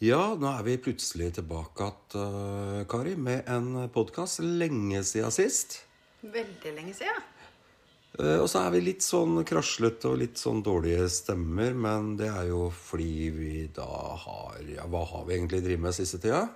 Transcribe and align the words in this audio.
Ja, 0.00 0.20
nå 0.40 0.48
er 0.48 0.62
vi 0.64 0.78
plutselig 0.80 1.34
tilbake 1.36 1.84
igjen, 1.84 2.14
uh, 2.16 2.84
Kari, 2.88 3.16
med 3.20 3.48
en 3.52 3.74
podkast 3.92 4.40
lenge 4.40 5.02
siden 5.04 5.32
sist. 5.34 5.82
Veldig 6.24 6.72
lenge 6.72 6.94
siden. 6.96 7.26
Uh, 8.16 8.38
Og 8.40 8.48
så 8.48 8.62
er 8.64 8.72
vi 8.72 8.80
litt 8.86 9.04
sånn 9.04 9.42
kraslete 9.46 10.08
og 10.08 10.22
litt 10.22 10.40
sånn 10.40 10.62
dårlige 10.64 11.04
stemmer, 11.12 11.76
men 11.76 12.14
det 12.16 12.30
er 12.32 12.48
jo 12.48 12.70
fordi 12.72 13.28
vi 13.36 13.52
da 13.76 13.90
har 14.24 14.64
Ja, 14.72 14.88
hva 14.88 15.04
har 15.12 15.28
vi 15.28 15.36
egentlig 15.36 15.60
drevet 15.66 15.84
med 15.84 15.96
siste 15.98 16.18
tida? 16.24 16.46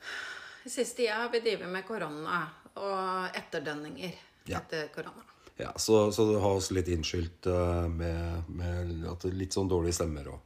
Siste 0.66 1.02
tida 1.02 1.20
har 1.20 1.30
vi 1.36 1.44
drevet 1.44 1.68
med 1.70 1.84
korona 1.86 2.40
og 2.80 3.36
etterdønninger 3.36 4.16
Ja. 4.48 4.58
etter 4.64 4.88
korona. 4.94 5.20
Ja, 5.60 5.72
så, 5.76 6.08
så 6.12 6.24
du 6.32 6.38
har 6.40 6.56
oss 6.56 6.72
litt 6.72 6.88
innskyldt 6.92 7.46
uh, 7.52 7.84
med, 7.92 8.48
med 8.56 9.28
litt 9.36 9.52
sånn 9.56 9.68
dårlige 9.68 10.00
stemmer 10.00 10.32
og, 10.32 10.40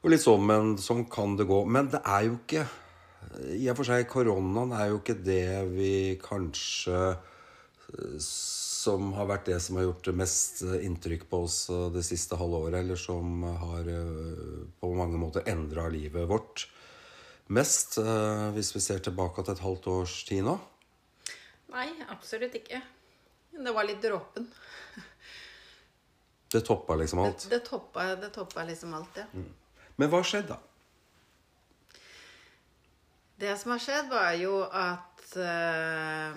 og 0.00 0.12
litt 0.12 0.22
sånn, 0.22 0.44
men 0.48 0.76
sånn 0.80 1.04
kan 1.12 1.36
det 1.36 1.48
gå. 1.48 1.60
Men 1.68 1.90
det 1.92 2.00
er 2.08 2.28
jo 2.28 2.38
ikke 2.38 2.64
I 3.52 3.66
og 3.70 3.76
for 3.78 3.88
seg, 3.88 4.06
koronaen 4.10 4.72
er 4.72 4.88
jo 4.90 5.00
ikke 5.00 5.18
det 5.20 5.44
vi 5.74 5.92
kanskje 6.22 6.96
eh, 7.12 8.16
Som 8.24 9.12
har 9.18 9.28
vært 9.28 9.50
det 9.50 9.58
som 9.60 9.76
har 9.76 9.90
gjort 9.90 10.08
mest 10.16 10.62
eh, 10.64 10.80
inntrykk 10.88 11.28
på 11.30 11.42
oss 11.44 11.58
eh, 11.68 11.88
det 11.92 12.04
siste 12.06 12.38
halve 12.40 12.62
året, 12.64 12.80
eller 12.80 13.00
som 13.00 13.44
har 13.44 13.92
eh, 13.92 14.64
på 14.80 14.92
mange 14.96 15.20
måter 15.20 15.44
endra 15.52 15.84
livet 15.92 16.28
vårt 16.30 16.68
mest, 17.50 17.96
hvis 18.54 18.68
vi 18.76 18.80
ser 18.84 19.00
tilbake 19.02 19.42
til 19.42 19.56
et 19.56 19.62
halvt 19.64 19.88
års 19.90 20.12
tid 20.28 20.44
nå. 20.46 20.52
Nei, 21.74 21.88
absolutt 22.14 22.54
ikke. 22.54 22.78
Det 23.50 23.72
var 23.74 23.88
litt 23.88 23.98
dråpen. 24.04 24.46
Det 26.50 26.60
toppa 26.66 26.94
liksom 26.94 27.24
alt. 27.24 27.48
det, 27.50 27.58
toppa, 27.66 28.04
det 28.22 28.30
toppa 28.34 28.62
liksom 28.68 28.94
alt, 28.94 29.18
ja. 29.18 29.42
Men 30.00 30.08
hva 30.08 30.22
skjedde, 30.24 30.56
da? 30.56 30.60
Det 33.40 33.52
som 33.56 33.72
har 33.72 33.80
skjedd, 33.80 34.08
var 34.12 34.34
jo 34.36 34.58
at 34.64 35.32
uh, 35.40 36.36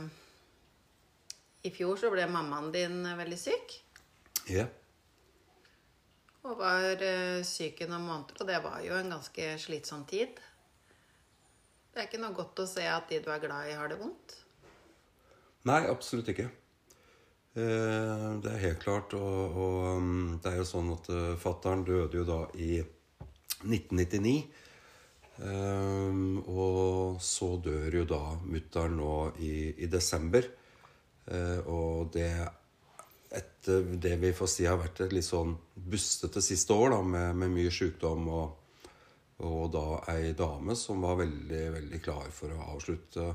I 1.67 1.71
fjor 1.75 1.99
så 1.99 2.11
ble 2.11 2.27
mammaen 2.31 2.71
din 2.75 3.01
veldig 3.19 3.39
syk. 3.39 3.75
Ja. 4.51 4.67
Og 6.43 6.55
var 6.59 6.99
uh, 6.99 7.43
syk 7.47 7.83
i 7.83 7.87
noen 7.87 8.07
måneder, 8.07 8.39
og 8.39 8.51
det 8.51 8.59
var 8.63 8.79
jo 8.83 8.95
en 8.99 9.11
ganske 9.15 9.51
slitsom 9.63 10.03
tid. 10.07 10.39
Det 11.93 12.01
er 12.01 12.07
ikke 12.09 12.23
noe 12.23 12.35
godt 12.35 12.63
å 12.63 12.67
se 12.67 12.87
at 12.87 13.11
de 13.11 13.19
du 13.23 13.29
er 13.31 13.43
glad 13.43 13.69
i, 13.69 13.77
har 13.79 13.91
det 13.91 13.99
vondt. 13.99 14.39
Nei, 15.67 15.83
absolutt 15.87 16.31
ikke. 16.33 16.49
Eh, 17.53 18.29
Det 18.43 18.49
er 18.49 18.63
helt 18.63 18.81
klart. 18.81 19.13
Og, 19.13 19.59
og 19.61 19.99
um, 19.99 20.39
det 20.41 20.51
er 20.51 20.57
jo 20.57 20.65
sånn 20.67 20.89
at 20.95 21.07
fattern 21.39 21.85
døde 21.85 22.17
jo 22.17 22.25
da 22.27 22.39
i 22.57 22.81
1999. 23.65 24.35
Eh, 25.41 26.17
og 26.53 27.21
så 27.23 27.55
dør 27.63 28.01
jo 28.01 28.09
da 28.09 28.23
mutter'n 28.43 28.97
nå 28.99 29.13
i, 29.41 29.53
i 29.83 29.89
desember. 29.91 30.49
Eh, 31.25 31.59
og 31.71 32.11
det 32.13 32.31
etter 33.33 33.87
det 33.97 34.17
vi 34.21 34.33
får 34.35 34.49
si 34.51 34.67
har 34.69 34.77
vært 34.77 35.01
et 35.01 35.15
litt 35.15 35.25
sånn 35.25 35.55
bustete 35.73 36.41
siste 36.43 36.75
år, 36.75 36.93
da, 36.93 36.99
med, 37.01 37.39
med 37.41 37.55
mye 37.55 37.71
sykdom 37.73 38.27
og, 38.29 38.75
og 39.41 39.63
da 39.73 39.87
ei 40.13 40.35
dame 40.37 40.75
som 40.77 41.01
var 41.01 41.17
veldig, 41.23 41.63
veldig 41.79 42.01
klar 42.05 42.29
for 42.35 42.53
å 42.53 42.67
avslutte 42.75 43.31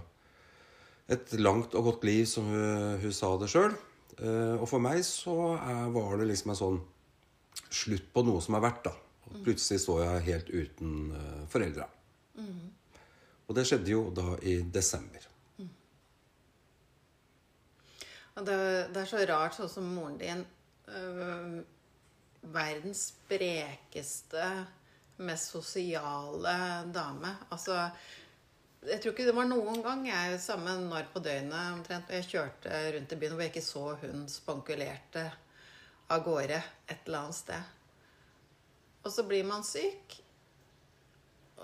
et 1.11 1.35
langt 1.41 1.75
og 1.75 1.89
godt 1.89 2.07
liv, 2.07 2.29
som 2.31 2.47
hun, 2.53 3.01
hun 3.03 3.17
sa 3.17 3.33
det 3.41 3.48
sjøl. 3.51 3.75
Og 4.61 4.65
for 4.69 4.83
meg 4.83 5.01
så 5.07 5.55
er, 5.57 5.87
var 5.95 6.19
det 6.20 6.27
liksom 6.29 6.53
en 6.53 6.59
sånn 6.59 6.79
slutt 7.73 8.11
på 8.13 8.25
noe 8.27 8.42
som 8.45 8.59
er 8.59 8.65
verdt, 8.65 8.91
da. 8.91 8.95
Og 9.29 9.41
plutselig 9.45 9.83
så 9.84 9.98
jeg 10.03 10.27
helt 10.29 10.51
uten 10.51 11.12
uh, 11.12 11.43
foreldra. 11.53 11.89
Og 13.48 13.57
det 13.57 13.64
skjedde 13.69 13.92
jo 13.92 14.02
da 14.14 14.36
i 14.45 14.61
desember. 14.63 15.25
Og 18.39 18.47
det, 18.47 18.58
det 18.95 19.02
er 19.02 19.11
så 19.11 19.25
rart, 19.27 19.57
sånn 19.57 19.70
som 19.73 19.89
moren 19.97 20.19
din 20.20 20.45
øh, 20.95 21.58
Verdens 22.55 23.08
sprekeste, 23.11 24.45
mest 25.27 25.51
sosiale 25.51 26.55
dame. 26.95 27.33
Altså 27.51 27.75
Jeg 28.86 29.01
tror 29.02 29.11
ikke 29.11 29.27
det 29.27 29.35
var 29.35 29.48
noen 29.51 29.83
gang 29.83 30.05
jeg 30.07 30.39
samme 30.39 30.77
når 30.85 31.08
på 31.11 31.19
døgnet 31.25 31.73
omtrent 31.75 32.07
og 32.07 32.14
jeg 32.14 32.29
kjørte 32.29 32.83
rundt 32.95 33.14
i 33.17 33.19
byen 33.19 33.35
hvor 33.35 33.42
jeg 33.42 33.51
ikke 33.51 33.64
så 33.67 33.83
hun 34.05 34.29
spankulerte 34.31 35.25
av 36.14 36.23
gårde 36.23 36.61
et 36.86 37.08
eller 37.08 37.25
annet 37.25 37.41
sted. 37.41 37.75
Og 39.05 39.13
så 39.14 39.25
blir 39.29 39.47
man 39.47 39.64
syk, 39.64 40.19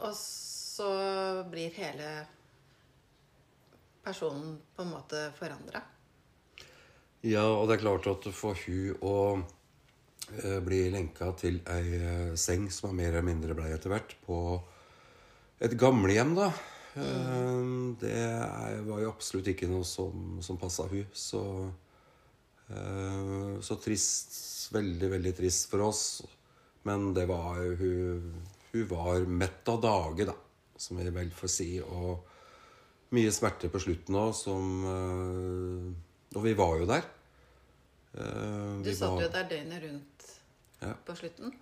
og 0.03 0.15
så 0.15 0.91
blir 1.51 1.75
hele 1.77 2.09
personen 4.05 4.59
på 4.77 4.85
en 4.85 4.93
måte 4.93 5.27
forandra. 5.39 5.83
Ja, 7.25 7.45
og 7.49 7.69
det 7.69 7.79
er 7.79 7.85
klart 7.87 8.09
at 8.11 8.27
for 8.37 8.59
hun 8.67 8.99
å 9.01 9.17
eh, 10.43 10.61
bli 10.65 10.83
lenka 10.93 11.31
til 11.41 11.63
ei 11.73 11.97
eh, 11.97 12.35
seng 12.37 12.69
som 12.75 12.91
er 12.91 12.99
mer 12.99 13.13
eller 13.15 13.27
mindre 13.31 13.57
blei 13.57 13.71
etter 13.73 13.95
hvert, 13.95 14.13
på 14.27 14.39
et 15.65 15.77
gamlehjem, 15.81 16.35
da 16.37 16.51
mm. 16.99 17.97
Det 18.03 18.19
var 18.85 19.01
jo 19.01 19.09
absolutt 19.09 19.49
ikke 19.55 19.71
noe 19.71 19.87
som, 19.89 20.37
som 20.45 20.61
passa 20.61 20.85
hun. 20.91 21.07
Så, 21.17 21.41
eh, 22.69 23.55
så 23.65 23.79
trist. 23.81 24.41
Veldig, 24.75 25.09
veldig 25.13 25.33
trist 25.37 25.69
for 25.71 25.85
oss. 25.85 26.05
Men 26.85 27.13
det 27.17 27.25
var 27.31 27.57
hun, 27.81 28.31
hun 28.73 28.87
var 28.91 29.25
mett 29.27 29.69
av 29.73 29.81
dage, 29.81 30.27
da, 30.29 30.35
som 30.77 30.99
vi 31.01 31.09
vel 31.15 31.31
får 31.33 31.53
si. 31.53 31.69
Og 31.81 33.15
mye 33.17 33.33
smerte 33.33 33.71
på 33.73 33.81
slutten 33.81 34.19
òg, 34.21 34.33
som 34.37 34.73
eh, 34.91 36.37
Og 36.37 36.43
vi 36.45 36.53
var 36.59 36.77
jo 36.81 36.87
der. 36.91 37.05
Eh, 38.19 38.83
Du 38.85 38.91
satt 38.95 39.23
jo 39.23 39.31
der 39.31 39.49
døgnet 39.51 39.83
rundt 39.87 40.31
Ja. 40.83 40.93
på 41.07 41.15
slutten. 41.17 41.53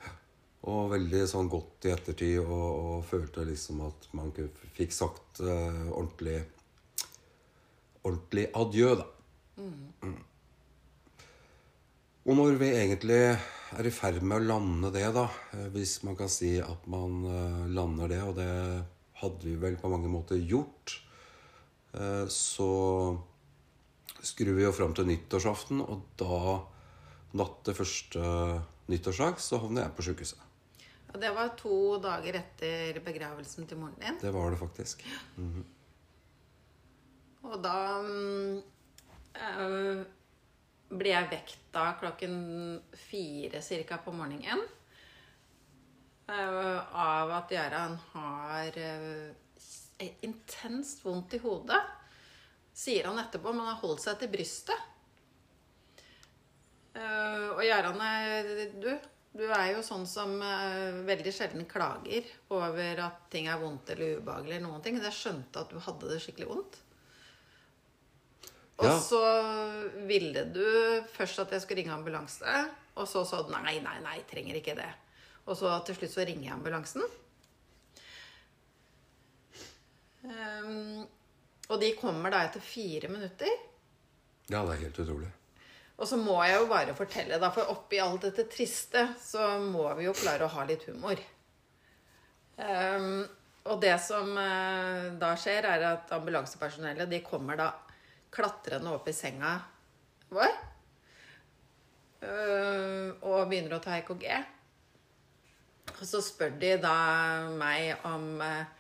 og 0.63 0.91
veldig 0.91 1.21
sånn 1.29 1.49
godt 1.51 1.85
i 1.87 1.91
ettertid, 1.93 2.39
og, 2.41 2.69
og 2.83 3.05
følte 3.05 3.45
liksom 3.45 3.81
at 3.87 4.09
man 4.15 4.33
fikk 4.77 4.93
sagt 4.95 5.41
uh, 5.43 5.91
ordentlig 5.91 6.45
Ordentlig 8.03 8.49
adjø, 8.59 8.95
da. 8.99 9.05
Mm. 9.63 10.17
Og 12.23 12.37
når 12.39 12.55
vi 12.61 12.69
egentlig 12.71 13.19
er 13.19 13.87
i 13.89 13.91
ferd 13.91 14.21
med 14.23 14.37
å 14.37 14.47
lande 14.53 14.93
det, 14.95 15.09
da, 15.15 15.25
eh, 15.57 15.67
hvis 15.75 15.97
man 16.07 16.15
kan 16.19 16.31
si 16.31 16.55
at 16.63 16.85
man 16.91 17.25
eh, 17.27 17.65
lander 17.75 18.13
det, 18.13 18.21
og 18.23 18.37
det 18.37 18.53
hadde 19.19 19.49
vi 19.49 19.57
vel 19.59 19.79
på 19.81 19.91
mange 19.91 20.11
måter 20.11 20.39
gjort, 20.39 21.01
eh, 21.99 22.23
så 22.31 22.69
skrur 24.23 24.55
vi 24.55 24.63
jo 24.63 24.77
fram 24.77 24.95
til 24.95 25.11
nyttårsaften, 25.11 25.83
og 25.83 26.07
da, 26.21 26.61
natt 27.43 27.59
til 27.67 27.79
første 27.81 28.23
nyttårsdag, 28.93 29.43
så 29.43 29.59
havner 29.65 29.89
jeg 29.89 29.97
på 29.99 30.07
sjukehuset. 30.07 30.49
Og 31.13 31.21
det 31.21 31.35
var 31.35 31.51
to 31.59 31.99
dager 32.01 32.39
etter 32.39 33.03
begravelsen 33.05 33.67
til 33.69 33.83
moren 33.83 33.99
din. 33.99 34.23
Det 34.23 34.31
var 34.33 34.55
det 34.55 34.63
faktisk. 34.63 35.03
Og 37.43 37.59
da 37.61 37.77
øh, 39.43 40.07
ble 40.93 41.13
jeg 41.13 41.31
vekta 41.31 41.85
klokken 42.01 42.37
fire 43.09 43.63
cirka 43.65 43.99
på 44.05 44.13
morgenen. 44.15 44.63
eh, 46.29 46.97
av 46.97 47.31
at 47.31 47.51
Jaran 47.53 47.99
har 48.13 48.79
eh, 48.79 50.13
intenst 50.25 51.05
vondt 51.05 51.35
i 51.35 51.43
hodet. 51.43 51.81
Sier 52.73 53.05
han 53.05 53.21
etterpå, 53.21 53.53
men 53.53 53.69
har 53.69 53.81
holdt 53.83 54.05
seg 54.05 54.21
til 54.21 54.31
brystet. 54.33 54.89
Eh, 56.97 57.49
og 57.53 57.65
Jaran 57.65 58.01
er 58.05 58.49
du, 58.81 58.91
du 59.33 59.45
er 59.49 59.75
jo 59.75 59.83
sånn 59.85 60.07
som 60.09 60.39
veldig 61.09 61.33
sjelden 61.33 61.69
klager 61.69 62.29
over 62.53 63.05
at 63.09 63.29
ting 63.33 63.49
er 63.49 63.61
vondt 63.61 63.93
eller 63.95 64.21
ubehagelig. 64.21 64.57
eller 64.57 64.69
noen 64.69 64.85
ting. 64.85 65.01
Jeg 65.01 65.19
skjønte 65.19 65.65
at 65.65 65.73
du 65.73 65.81
hadde 65.81 66.13
det 66.13 66.21
skikkelig 66.25 66.49
vondt. 66.53 66.81
Og 68.81 68.87
Ja. 68.89 68.99
så 68.99 69.23
ville 70.09 70.45
du 70.53 70.65
først 71.13 71.39
at 71.39 71.51
jeg 71.53 71.61
skulle 71.63 71.83
ringe 71.83 71.93
ambulanse, 71.95 72.71
og 72.97 73.07
så 73.09 73.25
sa 73.27 73.43
du 73.43 73.53
nei, 73.53 73.79
nei, 73.81 73.99
nei, 74.01 74.19
trenger 74.31 74.57
ikke 74.59 74.75
det. 74.77 74.89
Og 75.47 75.57
så 75.57 75.85
til 75.87 75.95
slutt 75.99 76.15
så 76.15 76.25
ringer 76.27 76.45
jeg 76.49 76.53
ambulansen. 76.57 77.05
Um, 80.23 81.03
og 81.69 81.81
de 81.83 81.93
kommer 81.99 82.31
da 82.31 82.45
etter 82.47 82.63
fire 82.63 83.11
minutter. 83.11 83.51
Ja, 84.51 84.63
det 84.67 84.77
er 84.77 84.83
helt 84.87 85.01
utrolig. 85.03 85.31
Og 85.99 86.09
så 86.09 86.17
må 86.19 86.39
jeg 86.47 86.59
jo 86.59 86.67
bare 86.71 86.95
fortelle, 86.99 87.39
da, 87.43 87.51
for 87.55 87.71
oppi 87.71 88.01
alt 88.03 88.25
dette 88.27 88.47
triste, 88.51 89.05
så 89.23 89.59
må 89.63 89.85
vi 89.99 90.09
jo 90.09 90.15
klare 90.17 90.47
å 90.47 90.53
ha 90.55 90.65
litt 90.67 90.87
humor. 90.89 91.21
Um, 92.57 93.23
og 93.71 93.79
det 93.83 93.95
som 94.03 94.33
uh, 94.35 95.13
da 95.21 95.33
skjer, 95.39 95.67
er 95.69 95.87
at 95.93 96.11
ambulansepersonellet 96.17 97.11
de 97.11 97.23
kommer 97.25 97.59
da 97.61 97.69
klatrende 98.33 98.93
opp 98.97 99.09
i 99.09 99.15
senga 99.17 99.55
vår. 100.33 100.53
eh, 102.23 103.09
og 103.29 103.49
begynner 103.51 103.77
å 103.77 103.83
ta 103.83 103.99
EKG. 103.99 104.27
Og 105.93 106.05
så 106.09 106.23
spør 106.25 106.55
de 106.59 106.77
da 106.83 106.95
meg 107.59 108.07
om 108.09 108.41
eh, 108.43 108.79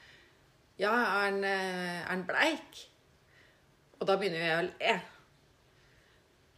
Ja, 0.81 0.93
er 0.96 1.10
han, 1.28 1.43
eh, 1.44 2.00
er 2.10 2.22
bleik? 2.26 2.87
Og 4.00 4.06
da 4.08 4.16
begynner 4.19 4.43
jeg 4.43 4.56
å 4.58 4.69
le. 4.69 4.94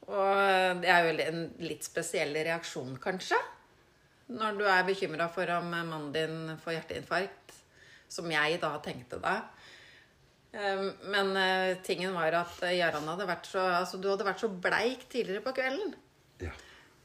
Og 0.04 0.80
det 0.80 0.88
er 0.92 1.04
jo 1.04 1.26
en 1.26 1.42
litt 1.64 1.84
spesiell 1.84 2.32
reaksjon, 2.36 2.94
kanskje. 3.02 3.36
Når 4.32 4.56
du 4.56 4.64
er 4.68 4.86
bekymra 4.86 5.26
for 5.32 5.50
om 5.52 5.68
mannen 5.72 6.10
din 6.14 6.54
får 6.62 6.78
hjerteinfarkt. 6.78 7.58
Som 8.08 8.30
jeg 8.32 8.60
da 8.62 8.70
tenkte 8.84 9.18
da. 9.20 9.34
Eh, 10.54 10.84
Men 11.10 11.34
eh, 11.36 11.76
tingen 11.86 12.14
var 12.14 12.36
at 12.44 12.60
Jarand 12.74 13.08
hadde 13.10 13.26
vært 13.26 13.48
så 13.50 13.62
Altså, 13.80 13.98
du 13.98 14.08
hadde 14.12 14.26
vært 14.26 14.42
så 14.44 14.48
bleik 14.48 15.08
tidligere 15.10 15.42
på 15.44 15.54
kvelden. 15.56 15.94
Ja. 16.44 16.52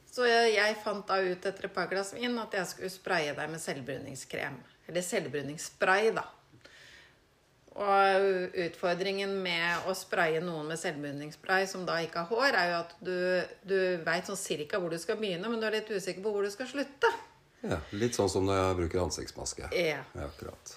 Så 0.10 0.26
jeg, 0.26 0.56
jeg 0.56 0.78
fant 0.84 1.06
da 1.08 1.20
ut 1.22 1.46
etter 1.46 1.68
et 1.70 1.74
par 1.74 1.88
glass 1.92 2.14
vin 2.18 2.38
at 2.42 2.54
jeg 2.58 2.66
skulle 2.72 2.90
spraye 2.94 3.34
deg 3.38 3.50
med 3.52 3.62
selvbruningskrem. 3.62 4.56
Eller 4.90 5.06
selvbruningsspray, 5.06 6.10
da. 6.18 6.24
Og 7.80 8.56
utfordringen 8.60 9.36
med 9.44 9.86
å 9.88 9.94
spraye 9.96 10.42
noen 10.44 10.68
med 10.68 10.80
selvbruningsspray 10.82 11.68
som 11.70 11.86
da 11.88 12.00
ikke 12.04 12.26
har 12.26 12.32
hår, 12.34 12.58
er 12.58 12.72
jo 12.74 12.80
at 12.82 12.96
du, 13.06 13.14
du 13.70 13.78
veit 14.04 14.28
sånn 14.28 14.40
cirka 14.40 14.82
hvor 14.82 14.92
du 14.92 14.98
skal 15.00 15.20
begynne, 15.22 15.48
men 15.48 15.62
du 15.62 15.68
er 15.70 15.78
litt 15.78 15.92
usikker 15.94 16.26
på 16.26 16.34
hvor 16.34 16.44
du 16.44 16.52
skal 16.52 16.68
slutte. 16.68 17.12
ja. 17.62 17.78
Litt 17.96 18.18
sånn 18.18 18.32
som 18.34 18.50
når 18.50 18.60
jeg 18.60 18.80
bruker 18.82 19.04
ansiktsmaske. 19.06 19.70
Ja. 19.78 20.02
Ja, 20.18 20.26
akkurat. 20.28 20.74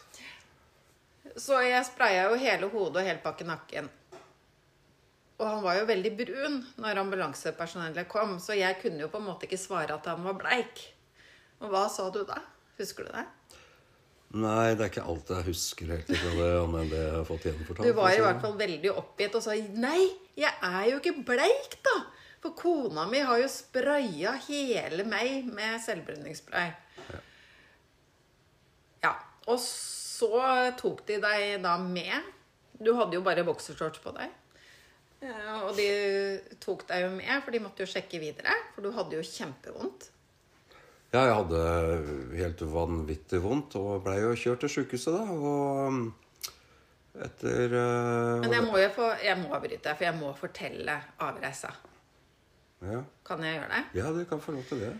Så 1.37 1.58
jeg 1.64 1.84
spraya 1.88 2.29
jo 2.31 2.38
hele 2.40 2.69
hodet 2.73 3.02
og 3.02 3.08
helt 3.08 3.23
bak 3.25 3.40
i 3.40 3.49
nakken. 3.49 3.90
Og 5.40 5.46
han 5.49 5.62
var 5.64 5.79
jo 5.81 5.87
veldig 5.88 6.11
brun 6.19 6.58
når 6.79 7.00
ambulansepersonellet 7.02 8.08
kom, 8.11 8.37
så 8.38 8.55
jeg 8.55 8.79
kunne 8.82 9.02
jo 9.02 9.11
på 9.11 9.19
en 9.19 9.26
måte 9.26 9.49
ikke 9.49 9.58
svare 9.58 9.96
at 9.96 10.06
han 10.11 10.23
var 10.26 10.37
bleik. 10.38 10.82
Og 11.62 11.73
hva 11.73 11.87
sa 11.90 12.08
du 12.14 12.20
da? 12.29 12.38
Husker 12.79 13.08
du 13.08 13.14
det? 13.14 13.25
Nei, 14.32 14.73
det 14.73 14.87
er 14.87 14.90
ikke 14.93 15.08
alt 15.12 15.31
jeg 15.34 15.44
husker 15.50 15.90
helt 15.93 16.08
fra 16.08 16.31
det, 16.38 16.50
annet 16.56 16.79
enn 16.81 16.93
det 16.93 17.00
jeg 17.02 17.17
har 17.19 17.26
fått 17.29 17.46
gjenfortalt. 17.49 17.88
Du 17.88 17.99
var 17.99 18.14
i 18.14 18.23
hvert 18.23 18.44
fall 18.44 18.55
veldig 18.61 18.93
oppgitt 19.02 19.35
og 19.37 19.44
sa 19.44 19.56
Nei, 19.82 20.06
jeg 20.38 20.52
er 20.69 20.85
jo 20.88 21.00
ikke 21.02 21.25
bleik, 21.32 21.76
da! 21.85 21.96
For 22.43 22.56
kona 22.58 23.05
mi 23.11 23.20
har 23.23 23.38
jo 23.38 23.50
spraya 23.50 24.32
hele 24.49 25.05
meg 25.06 25.50
med 25.52 25.76
selvbruningsspray. 25.85 26.73
Ja. 29.02 29.12
Og 29.50 29.58
så 29.61 30.01
tok 30.79 31.03
de 31.09 31.19
deg 31.23 31.63
da 31.65 31.77
med. 31.83 32.31
Du 32.83 32.93
hadde 32.99 33.15
jo 33.19 33.23
bare 33.27 33.45
boksershorts 33.47 34.03
på 34.03 34.13
deg. 34.17 34.31
Eh, 35.23 35.61
Og 35.63 35.77
de 35.79 35.87
tok 36.63 36.87
deg 36.89 37.05
jo 37.05 37.11
med, 37.15 37.35
for 37.45 37.55
de 37.55 37.61
måtte 37.63 37.85
jo 37.85 37.91
sjekke 37.91 38.19
videre. 38.23 38.55
For 38.75 38.83
du 38.83 38.91
hadde 38.97 39.19
jo 39.19 39.23
kjempevondt. 39.27 40.09
Ja, 41.13 41.27
jeg 41.29 41.35
hadde 41.37 41.63
helt 42.39 42.63
vanvittig 42.73 43.43
vondt 43.45 43.75
og 43.77 44.03
blei 44.07 44.19
jo 44.23 44.33
kjørt 44.33 44.63
til 44.65 44.71
sjukehuset, 44.73 45.13
da. 45.13 45.23
Og 45.29 47.21
etter 47.23 47.75
uh, 47.77 48.41
Men 48.41 48.55
jeg 48.57 48.65
må 48.65 48.79
jo 48.81 48.89
få, 48.95 49.11
jeg 49.21 49.37
må 49.43 49.53
avbryte, 49.53 49.93
for 49.93 50.07
jeg 50.09 50.17
må 50.17 50.31
fortelle 50.39 50.95
avreisa. 51.21 51.69
ja. 52.89 53.03
Kan 53.29 53.45
jeg 53.45 53.59
gjøre 53.59 53.69
det? 53.75 53.83
ja, 54.01 54.13
du 54.17 54.23
kan 54.31 54.41
få 54.41 54.57
lov 54.57 54.65
til 54.71 54.81
det. 54.87 54.95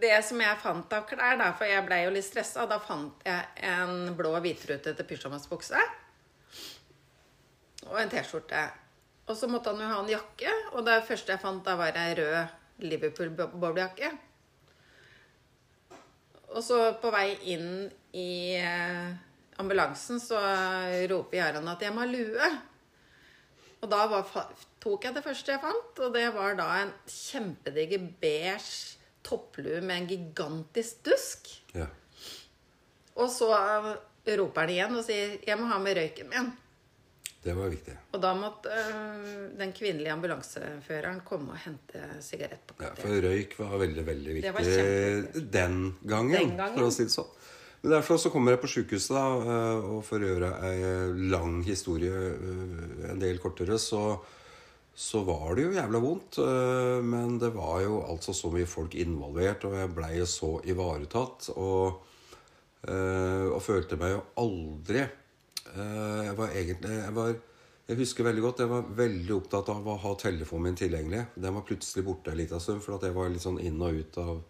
Det 0.00 0.16
som 0.26 0.40
jeg 0.42 0.58
fant 0.58 0.94
av 0.96 1.04
klær, 1.06 1.36
da, 1.38 1.52
for 1.54 1.70
jeg 1.70 1.84
ble 1.86 2.00
jo 2.02 2.14
litt 2.14 2.26
stressa, 2.26 2.64
da 2.66 2.80
fant 2.82 3.20
jeg 3.26 3.68
en 3.68 4.14
blå 4.18 4.32
hvitrutete 4.42 5.06
pysjamasbukse. 5.06 5.82
Og 7.90 7.98
en 8.00 8.10
T-skjorte. 8.10 8.64
Og 9.28 9.38
så 9.38 9.48
måtte 9.48 9.72
han 9.72 9.80
jo 9.80 9.90
ha 9.92 10.00
en 10.02 10.10
jakke, 10.10 10.54
og 10.74 10.84
det 10.88 10.98
første 11.06 11.32
jeg 11.32 11.42
fant, 11.42 11.62
da 11.64 11.76
var 11.78 11.96
ei 12.00 12.16
rød 12.18 12.84
Liverpool-boblejakke. 12.84 14.10
Og 16.54 16.60
så 16.62 16.80
på 17.00 17.10
vei 17.14 17.28
inn 17.54 17.86
i 18.14 18.54
eh, 18.58 19.14
ambulansen 19.62 20.20
så 20.22 20.38
roper 21.10 21.38
Jaran 21.40 21.70
at 21.70 21.82
jeg 21.82 21.94
må 21.94 22.02
ha 22.02 22.10
lue. 22.10 22.50
Og 23.82 23.90
da 23.90 24.04
var, 24.10 24.28
tok 24.82 25.06
jeg 25.06 25.16
det 25.16 25.24
første 25.24 25.54
jeg 25.54 25.62
fant, 25.62 26.02
og 26.02 26.12
det 26.14 26.26
var 26.34 26.58
da 26.58 26.68
en 26.82 26.92
kjempediger 27.10 28.06
beige 28.20 28.98
topplue 29.24 29.80
med 29.84 30.02
en 30.02 30.10
gigantisk 30.10 31.04
dusk. 31.06 31.50
Ja. 31.74 31.88
Og 33.14 33.30
så 33.30 33.48
roper 34.38 34.64
han 34.64 34.74
igjen 34.74 34.98
og 34.98 35.04
sier 35.06 35.38
'jeg 35.44 35.58
må 35.58 35.66
ha 35.70 35.78
med 35.78 35.96
røyken 35.96 36.30
min'. 36.30 36.52
Det 37.44 37.52
var 37.52 37.68
viktig. 37.68 37.92
Og 38.16 38.20
da 38.22 38.30
måtte 38.34 38.72
øh, 38.72 39.58
den 39.58 39.72
kvinnelige 39.76 40.12
ambulanseføreren 40.14 41.20
komme 41.28 41.52
og 41.52 41.60
hente 41.60 42.06
sigarett 42.24 42.62
på 42.66 42.78
Ja, 42.80 42.94
for 42.96 43.20
røyk 43.20 43.58
var 43.58 43.74
veldig, 43.82 44.04
veldig 44.06 44.36
viktig 44.38 45.42
den 45.52 45.76
gangen, 46.08 46.32
Den 46.32 46.56
gangen. 46.56 46.78
for 46.78 46.88
å 46.88 46.94
si 46.94 47.04
det 47.04 47.12
sånn. 47.12 47.28
Men 47.82 47.98
derfor 47.98 48.16
så 48.16 48.30
kommer 48.32 48.54
jeg 48.54 48.62
på 48.62 48.70
sjukehuset, 48.72 49.12
da, 49.12 49.26
eh, 49.44 49.90
og 49.92 50.00
for 50.08 50.24
å 50.24 50.30
gjøre 50.30 50.50
ei 50.70 50.78
lang 51.34 51.58
historie 51.66 52.14
eh, 52.32 53.10
en 53.10 53.20
del 53.20 53.36
kortere, 53.42 53.76
så, 53.76 54.22
så 54.94 55.24
var 55.26 55.56
det 55.56 55.64
jo 55.64 55.72
jævla 55.74 55.98
vondt. 55.98 56.38
eh, 56.38 57.02
Men 57.02 57.38
det 57.38 57.50
var 57.54 57.80
jo 57.82 58.02
altså 58.06 58.32
så 58.32 58.50
mye 58.50 58.66
folk 58.66 58.94
involvert, 58.94 59.64
og 59.64 59.74
jeg 59.74 59.94
blei 59.94 60.18
jo 60.18 60.26
så 60.26 60.60
ivaretatt. 60.62 61.50
Og, 61.56 62.04
eh, 62.86 63.48
og 63.50 63.62
følte 63.62 63.96
meg 63.96 64.14
jo 64.14 64.22
aldri 64.36 65.00
eh, 65.02 66.22
Jeg 66.24 66.36
var 66.36 66.48
egentlig 66.54 66.94
jeg 67.00 67.14
var, 67.14 67.34
jeg 67.88 67.96
husker 67.96 68.24
veldig 68.24 68.42
godt, 68.42 68.60
jeg 68.60 68.70
var 68.70 68.86
veldig 68.96 69.34
opptatt 69.34 69.68
av 69.68 69.86
å 69.88 69.98
ha 69.98 70.14
telefonen 70.14 70.70
min 70.70 70.78
tilgjengelig. 70.78 71.26
Den 71.34 71.54
var 71.54 71.66
plutselig 71.66 72.04
borte 72.04 72.30
en 72.30 72.38
liten 72.38 72.60
stund, 72.60 72.80
for 72.82 72.94
at 72.94 73.02
jeg 73.02 73.14
var 73.14 73.28
litt 73.28 73.42
sånn 73.42 73.60
inn 73.60 73.82
og 73.82 73.98
ut 73.98 74.18
av, 74.22 74.40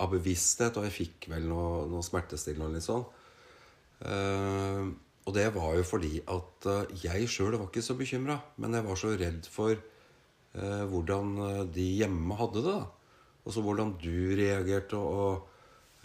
av 0.00 0.10
bevissthet. 0.16 0.80
Og 0.80 0.88
jeg 0.88 0.96
fikk 0.96 1.28
vel 1.28 1.44
noe, 1.44 1.84
noe 1.92 2.02
smertestillende 2.02 2.72
litt 2.74 2.88
sånn. 2.88 3.04
Og 4.00 5.34
det 5.36 5.46
var 5.54 5.76
jo 5.76 5.84
fordi 5.84 6.22
at 6.24 6.66
jeg 7.04 7.28
sjøl 7.28 7.54
var 7.60 7.68
ikke 7.68 7.84
så 7.84 7.94
bekymra, 7.94 8.40
men 8.56 8.74
jeg 8.74 8.86
var 8.88 8.96
så 8.98 9.12
redd 9.14 9.46
for 9.46 9.76
hvordan 10.90 11.36
eh, 11.46 11.62
de 11.74 11.86
hjemme 12.00 12.34
hadde 12.38 12.64
det. 12.64 12.74
da. 12.74 13.50
Så 13.50 13.62
hvordan 13.64 13.94
du 14.02 14.36
reagerte, 14.36 14.96
og, 14.96 15.48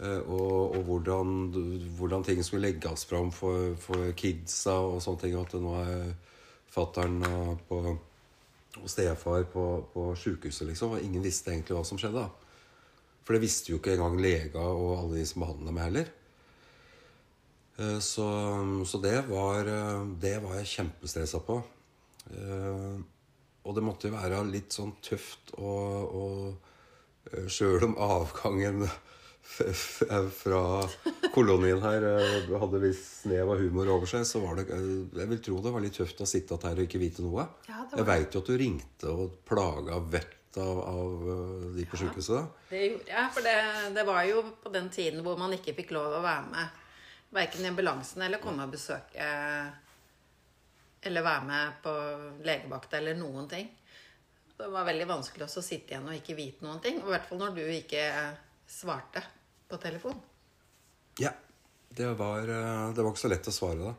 eh, 0.00 0.20
og, 0.22 0.76
og 0.76 0.82
hvordan, 0.88 1.34
hvordan 1.98 2.24
ting 2.24 2.44
skulle 2.44 2.68
legges 2.68 3.04
fram 3.04 3.32
for, 3.32 3.74
for 3.80 4.12
kidsa 4.16 4.78
og 4.80 5.02
sånne 5.04 5.20
ting. 5.20 5.36
At 5.38 5.56
nå 5.60 5.74
er 5.82 6.12
fattern 6.72 7.22
og, 7.70 7.98
stefar 8.84 9.46
på, 9.48 9.62
på 9.92 10.10
sjukehuset, 10.20 10.66
liksom. 10.68 10.96
Og 10.96 11.04
ingen 11.04 11.24
visste 11.24 11.50
egentlig 11.52 11.78
hva 11.78 11.84
som 11.88 12.00
skjedde. 12.00 12.26
For 13.24 13.34
det 13.34 13.42
visste 13.42 13.72
jo 13.72 13.80
ikke 13.80 13.96
engang 13.96 14.20
lega 14.22 14.62
og 14.62 14.98
alle 15.00 15.18
de 15.18 15.26
som 15.26 15.42
behandla 15.42 15.72
meg 15.74 15.88
heller. 15.88 16.14
Eh, 17.80 17.98
Så, 17.98 18.26
så 18.86 19.00
det, 19.02 19.18
var, 19.28 19.66
eh, 19.66 20.06
det 20.22 20.38
var 20.44 20.56
jeg 20.60 20.72
kjempestressa 20.76 21.42
på. 21.44 21.60
Eh, 23.66 23.68
Og 23.68 23.74
det 23.74 23.82
måtte 23.82 24.08
jo 24.08 24.14
være 24.14 24.44
litt 24.46 24.72
sånn 24.72 24.94
tøft 25.02 25.52
og, 25.58 26.14
og 26.14 27.50
sjøl 27.50 27.82
om 27.90 27.96
avgangen 27.98 28.86
fra 29.46 30.60
kolonien 31.34 31.80
her 31.82 32.02
eh, 32.02 32.46
hadde 32.58 32.80
litt 32.82 32.98
snev 32.98 33.50
av 33.54 33.60
humor 33.62 33.90
over 33.94 34.06
seg, 34.10 34.24
så 34.26 34.40
var 34.42 34.58
det 34.58 34.64
eh, 34.74 35.20
Jeg 35.20 35.30
vil 35.30 35.42
tro 35.42 35.60
det 35.62 35.72
var 35.74 35.84
litt 35.84 35.94
tøft 35.98 36.20
å 36.22 36.26
sitte 36.26 36.58
her 36.62 36.78
og 36.80 36.86
ikke 36.86 36.98
vite 37.02 37.22
noe. 37.22 37.46
Ja, 37.68 37.84
var 37.90 38.00
Jeg 38.00 38.08
veit 38.10 38.34
jo 38.34 38.42
at 38.42 38.50
du 38.50 38.56
ringte 38.58 39.12
og 39.12 39.36
plaga 39.46 40.00
vettet 40.02 40.58
av, 40.62 40.80
av 40.88 41.30
eh, 41.34 41.64
de 41.76 41.86
på 41.86 42.00
sjukehuset. 42.00 42.34
da. 42.34 42.66
Det 42.70 42.82
gjorde 42.88 43.12
jeg, 43.12 43.30
for 43.36 43.46
det, 43.46 43.56
det 43.98 44.06
var 44.08 44.22
jo 44.30 44.42
på 44.64 44.72
den 44.74 44.90
tiden 44.94 45.22
hvor 45.26 45.38
man 45.38 45.54
ikke 45.56 45.76
fikk 45.78 45.94
lov 45.94 46.18
å 46.18 46.22
være 46.24 46.46
med. 46.52 46.82
Verken 47.36 47.66
i 47.66 47.70
ambulansen 47.70 48.22
eller 48.26 48.42
komme 48.42 48.64
og 48.66 48.72
besøke 48.74 49.26
Eller 51.06 51.24
være 51.24 51.46
med 51.46 51.80
på 51.84 51.94
legevakta 52.46 52.98
eller 52.98 53.18
noen 53.18 53.48
ting. 53.50 53.70
Det 54.56 54.68
var 54.72 54.86
veldig 54.88 55.06
vanskelig 55.08 55.46
også 55.46 55.62
å 55.62 55.66
sitte 55.66 55.94
igjen 55.94 56.08
og 56.08 56.16
ikke 56.16 56.36
vite 56.38 56.64
noen 56.64 56.80
ting. 56.84 56.98
I 57.02 57.10
hvert 57.12 57.26
fall 57.28 57.42
når 57.42 57.58
du 57.58 57.64
ikke 57.66 58.04
svarte 58.66 59.22
på 59.68 59.78
telefon. 59.82 60.18
Ja. 61.22 61.34
Det 61.96 62.10
var, 62.18 62.42
eh, 62.44 62.92
det 62.92 63.02
var 63.02 63.12
ikke 63.12 63.22
så 63.22 63.30
lett 63.32 63.48
å 63.48 63.54
svare 63.54 63.80
da. 63.80 63.94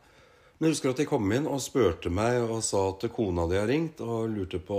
Men 0.57 0.67
jeg 0.67 0.75
husker 0.75 0.91
at 0.91 0.99
de 1.01 1.05
kom 1.09 1.31
inn 1.33 1.47
og 1.49 1.61
spurte 1.61 2.09
meg 2.13 2.39
og 2.43 2.59
sa 2.65 2.83
at 2.91 3.05
kona 3.13 3.45
di 3.49 3.57
har 3.57 3.67
ringt 3.69 4.01
og 4.05 4.29
lurte 4.29 4.59
på 4.61 4.77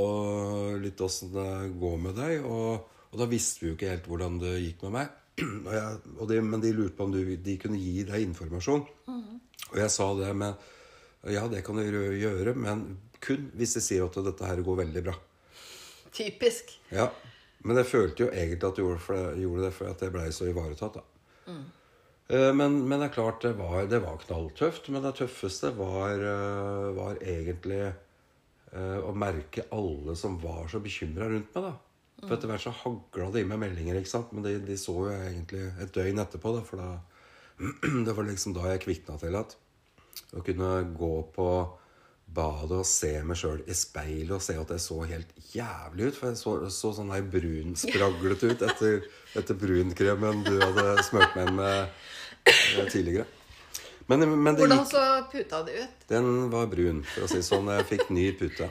litt 0.83 1.01
åssen 1.03 1.33
det 1.35 1.51
går 1.79 1.97
med 2.03 2.19
deg. 2.19 2.47
Og, 2.47 2.89
og 3.11 3.21
da 3.21 3.29
visste 3.31 3.63
vi 3.63 3.71
jo 3.71 3.77
ikke 3.77 3.91
helt 3.93 4.09
hvordan 4.11 4.41
det 4.43 4.55
gikk 4.59 4.85
med 4.87 4.95
meg. 4.99 5.17
Og 5.69 5.71
jeg, 5.71 5.99
og 6.19 6.25
de, 6.27 6.41
men 6.43 6.63
de 6.63 6.73
lurte 6.75 6.97
på 6.99 7.05
om 7.07 7.13
du, 7.15 7.21
de 7.39 7.53
kunne 7.63 7.79
gi 7.79 8.03
deg 8.03 8.25
informasjon. 8.27 8.81
Og 9.69 9.77
jeg 9.79 9.93
sa 9.95 10.09
det 10.19 10.33
med 10.35 10.65
Ja, 11.33 11.47
det 11.51 11.65
kan 11.67 11.79
du 11.79 11.85
gjøre, 11.85 12.55
men 12.59 12.85
kun 13.25 13.49
hvis 13.59 13.75
de 13.79 13.83
sier 13.85 14.07
at 14.07 14.19
dette 14.27 14.47
her 14.47 14.63
går 14.65 14.83
veldig 14.85 15.03
bra. 15.09 15.17
Typisk. 16.15 16.73
Ja, 16.95 17.11
Men 17.67 17.77
jeg 17.81 17.89
følte 17.91 18.23
jo 18.23 18.29
egentlig 18.31 18.69
at 18.69 18.77
du 18.79 18.85
gjorde, 18.85 19.65
det 19.65 19.73
for 19.75 19.91
at 19.91 20.03
jeg 20.03 20.15
blei 20.15 20.29
så 20.33 20.47
ivaretatt. 20.47 21.01
da. 21.01 21.51
Mm. 21.51 21.65
Men, 22.55 22.77
men 22.87 23.01
det 23.01 23.09
er 23.09 23.15
klart, 23.17 23.43
det 23.43 23.57
var, 23.59 23.89
det 23.91 23.99
var 24.05 24.21
knalltøft. 24.23 24.89
Men 24.95 25.03
det 25.03 25.17
tøffeste 25.19 25.73
var, 25.75 26.23
eh, 26.23 26.87
var 26.95 27.19
egentlig 27.19 27.81
eh, 27.89 28.99
å 29.03 29.11
merke 29.17 29.67
alle 29.75 30.15
som 30.17 30.39
var 30.43 30.69
så 30.71 30.81
bekymra 30.85 31.29
rundt 31.33 31.51
meg. 31.57 31.67
da. 31.67 31.75
For 32.23 32.35
etter 32.35 32.51
hvert 32.51 32.65
så 32.65 32.75
hagla 32.75 33.29
det 33.35 33.45
i 33.45 33.47
meg 33.47 33.61
meldinger, 33.63 34.01
ikke 34.01 34.11
sant? 34.11 34.33
men 34.35 34.43
de, 34.47 34.57
de 34.67 34.77
så 34.79 34.95
jo 34.95 35.15
egentlig 35.15 35.69
et 35.79 35.95
døgn 35.95 36.23
etterpå. 36.23 36.55
Da, 36.57 36.65
for 36.67 36.83
da, 36.83 36.89
det 38.07 38.15
var 38.17 38.27
liksom 38.27 38.57
da 38.57 38.67
jeg 38.73 38.83
kvikna 38.87 39.19
til 39.23 39.39
at 39.39 39.55
å 40.37 40.45
kunne 40.45 40.73
gå 40.97 41.15
på 41.35 41.51
badet 42.29 42.77
og 42.77 42.87
se 42.87 43.11
meg 43.25 43.39
sjøl 43.41 43.63
i 43.65 43.75
speilet 43.77 44.35
og 44.37 44.43
se 44.45 44.57
at 44.61 44.73
jeg 44.75 44.85
så 44.85 44.99
helt 45.09 45.31
jævlig 45.55 46.11
ut. 46.11 46.19
For 46.19 46.29
jeg 46.31 46.41
så, 46.41 46.55
så 46.73 46.93
sånn 46.97 47.13
her 47.15 47.25
brunspraglete 47.33 48.53
ut 48.53 48.65
etter, 48.69 49.07
etter 49.39 49.59
brunkremen 49.59 50.45
du 50.47 50.55
hadde 50.61 51.07
smurt 51.09 51.39
meg 51.39 51.55
med 51.57 51.79
eh, 52.45 52.85
tidligere. 52.93 53.27
Men, 54.09 54.25
men 54.41 54.57
det 54.57 54.65
Hvordan 54.65 54.87
så 54.89 55.07
puta 55.33 55.63
di 55.67 55.81
ut? 55.83 56.05
Den 56.09 56.29
var 56.53 56.69
brun, 56.71 57.03
for 57.05 57.27
å 57.27 57.31
si 57.33 57.43
sånn. 57.45 57.69
Jeg 57.77 57.89
fikk 57.91 58.07
ny 58.17 58.31
pute. 58.41 58.71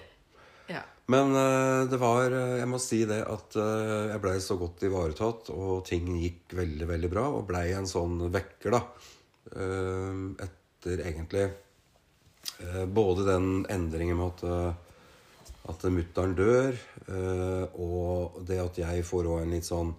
Ja. 0.70 0.82
Men 1.14 1.34
eh, 1.38 1.84
det 1.92 2.00
var 2.02 2.34
eh, 2.34 2.56
Jeg 2.60 2.70
må 2.70 2.80
si 2.82 3.04
det 3.10 3.22
at 3.26 3.58
jeg 3.58 4.22
blei 4.24 4.38
så 4.44 4.58
godt 4.60 4.86
ivaretatt, 4.86 5.52
og 5.54 5.84
ting 5.90 6.10
gikk 6.22 6.58
veldig, 6.58 6.90
veldig 6.94 7.12
bra. 7.14 7.28
Og 7.38 7.46
blei 7.50 7.68
en 7.78 7.90
sånn 7.90 8.22
vekker, 8.34 8.78
da. 8.78 8.82
Eh, 9.58 10.48
Etter 10.88 11.04
egentlig 11.04 11.42
eh, 12.64 12.86
både 12.86 13.26
den 13.28 13.66
endringen 13.70 14.18
med 14.18 14.38
at 14.38 14.44
eh, 14.48 14.84
at 15.68 15.82
mutter'n 15.92 16.32
dør, 16.32 16.78
eh, 17.12 17.74
og 17.76 18.38
det 18.48 18.62
at 18.64 18.78
jeg 18.80 19.04
får 19.04 19.28
òg 19.28 19.42
en 19.42 19.52
litt 19.52 19.68
sånn 19.68 19.90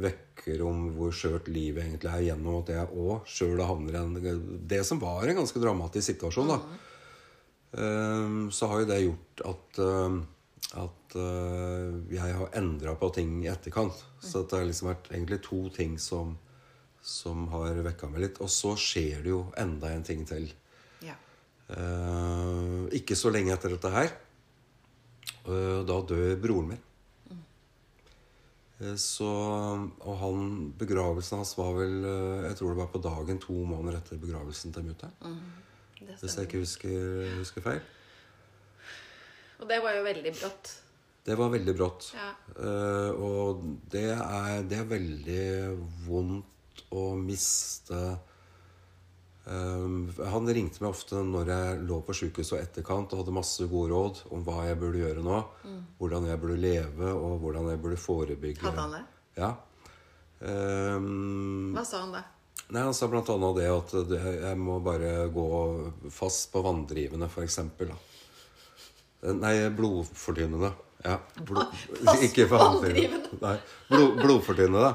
vekker 0.00 0.62
om 0.64 0.86
hvor 0.96 1.12
skjørt 1.12 1.50
livet 1.52 1.84
egentlig 1.84 2.08
er, 2.08 2.22
gjennom 2.30 2.62
at 2.62 2.72
jeg 2.72 2.88
òg 2.96 3.28
sjøl 3.28 3.60
havner 3.60 3.98
i 4.24 4.32
Det 4.72 4.80
som 4.88 5.02
var 5.02 5.28
en 5.28 5.42
ganske 5.42 5.60
dramatisk 5.60 6.14
situasjon, 6.14 6.48
da. 6.54 6.58
Eh, 7.76 8.40
så 8.56 8.72
har 8.72 8.80
jo 8.80 8.90
det 8.94 9.00
gjort 9.04 9.46
at 9.52 9.84
at 10.78 11.14
jeg 12.12 12.34
har 12.36 12.56
endra 12.58 12.92
på 13.00 13.08
ting 13.16 13.38
i 13.40 13.48
etterkant. 13.48 13.94
Så 14.20 14.42
det 14.44 14.58
har 14.58 14.66
liksom 14.68 14.90
vært 14.90 15.06
egentlig 15.08 15.38
to 15.46 15.60
ting 15.72 15.94
som, 16.02 16.34
som 17.04 17.46
har 17.52 17.78
vekka 17.84 18.08
meg 18.10 18.26
litt. 18.26 18.40
Og 18.44 18.50
så 18.52 18.74
skjer 18.78 19.22
det 19.24 19.32
jo 19.32 19.42
enda 19.58 19.92
en 19.94 20.06
ting 20.06 20.26
til. 20.28 20.50
ja. 21.04 21.16
Uh, 21.68 22.88
ikke 22.96 23.16
så 23.18 23.28
lenge 23.28 23.52
etter 23.52 23.74
dette 23.74 23.92
her. 23.92 24.12
Uh, 25.44 25.84
da 25.88 25.98
dør 26.08 26.36
broren 26.40 26.70
min. 26.72 26.84
Eh, 28.78 28.94
så, 28.94 29.28
og 29.28 30.18
han, 30.20 30.42
begravelsen 30.78 31.40
hans 31.40 31.50
var 31.58 31.72
vel 31.74 31.96
Jeg 32.46 32.58
tror 32.60 32.70
det 32.70 32.78
var 32.78 32.90
på 32.92 33.00
dagen 33.02 33.40
to 33.42 33.56
måneder 33.66 33.98
etter 33.98 34.20
begravelsen 34.22 34.72
til 34.72 34.86
mutter'n. 34.86 35.16
Det 35.98 36.14
Hvis 36.20 36.36
jeg 36.38 36.46
ikke 36.46 36.60
husker, 36.62 37.24
husker 37.40 37.64
feil. 37.64 37.80
Og 39.58 39.66
det 39.66 39.80
var 39.82 39.96
jo 39.98 40.04
veldig 40.06 40.32
brått. 40.36 40.70
Det 41.26 41.36
var 41.36 41.50
veldig 41.52 41.74
brått. 41.74 42.12
Ja. 42.14 42.30
Og 43.18 43.66
det 43.90 44.06
er, 44.14 44.62
det 44.70 44.78
er 44.78 44.86
veldig 44.94 45.42
vondt 46.06 46.54
å 46.94 47.04
miste 47.20 47.98
um, 49.44 50.08
Han 50.32 50.48
ringte 50.48 50.82
meg 50.82 50.90
ofte 50.90 51.20
når 51.24 51.52
jeg 51.52 51.82
lå 51.88 52.00
på 52.06 52.16
sjukehuset 52.16 52.56
og 52.56 52.62
etterkant 52.62 53.12
og 53.12 53.22
hadde 53.22 53.36
masse 53.36 53.68
gode 53.70 53.92
råd 53.92 54.22
om 54.32 54.46
hva 54.46 54.64
jeg 54.68 54.80
burde 54.80 55.02
gjøre 55.02 55.24
nå. 55.26 55.42
Hvordan 56.00 56.28
jeg 56.30 56.40
burde 56.42 56.58
leve, 56.62 57.12
og 57.12 57.38
hvordan 57.44 57.70
jeg 57.72 57.82
burde 57.84 58.00
forebygge. 58.00 58.64
Hadde 58.64 58.84
han 58.86 58.98
det? 58.98 59.04
Ja. 59.38 59.52
Um, 60.38 61.72
Hva 61.74 61.84
sa 61.86 62.04
han 62.04 62.12
da? 62.14 62.24
Nei, 62.68 62.82
Han 62.84 62.92
sa 62.94 63.06
annet 63.08 63.56
det 63.56 63.68
at 63.72 63.94
jeg 64.12 64.56
må 64.60 64.76
bare 64.84 65.28
gå 65.32 65.48
fast 66.12 66.50
på 66.52 66.60
vanndrivende, 66.62 67.30
f.eks. 67.32 67.62
Nei, 69.38 69.54
blodfortynnende. 69.74 70.74
Ja, 71.04 71.16
blod, 71.46 71.72
ikke 72.26 72.48
vanndrivende. 72.50 73.38
Nei, 73.40 73.54
blod, 73.88 74.18
blodfortynnende. 74.20 74.92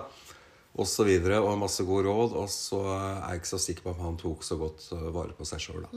Og 0.74 0.88
så 0.90 1.06
videre, 1.06 1.38
og 1.44 1.60
masse 1.62 1.86
gode 1.86 2.08
råd. 2.08 2.34
Og 2.40 2.50
så 2.50 2.80
er 2.96 3.20
jeg 3.34 3.42
ikke 3.42 3.52
så 3.52 3.62
sikker 3.62 3.86
på 3.86 3.94
om 3.94 4.06
han 4.08 4.18
tok 4.22 4.46
så 4.46 4.58
godt 4.58 4.88
eh, 4.96 5.10
vare 5.14 5.36
på 5.38 5.46
seg 5.46 5.62
sjøl, 5.62 5.86
da. 5.86 5.92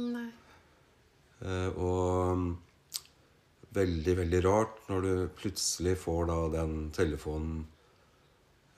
Eh, 1.45 1.79
og 1.81 2.37
mm, 2.37 2.51
veldig, 3.77 4.17
veldig 4.23 4.43
rart 4.47 4.79
når 4.91 5.05
du 5.05 5.13
plutselig 5.37 5.97
får 6.01 6.31
da 6.31 6.39
den 6.55 6.77
telefonen 6.97 7.59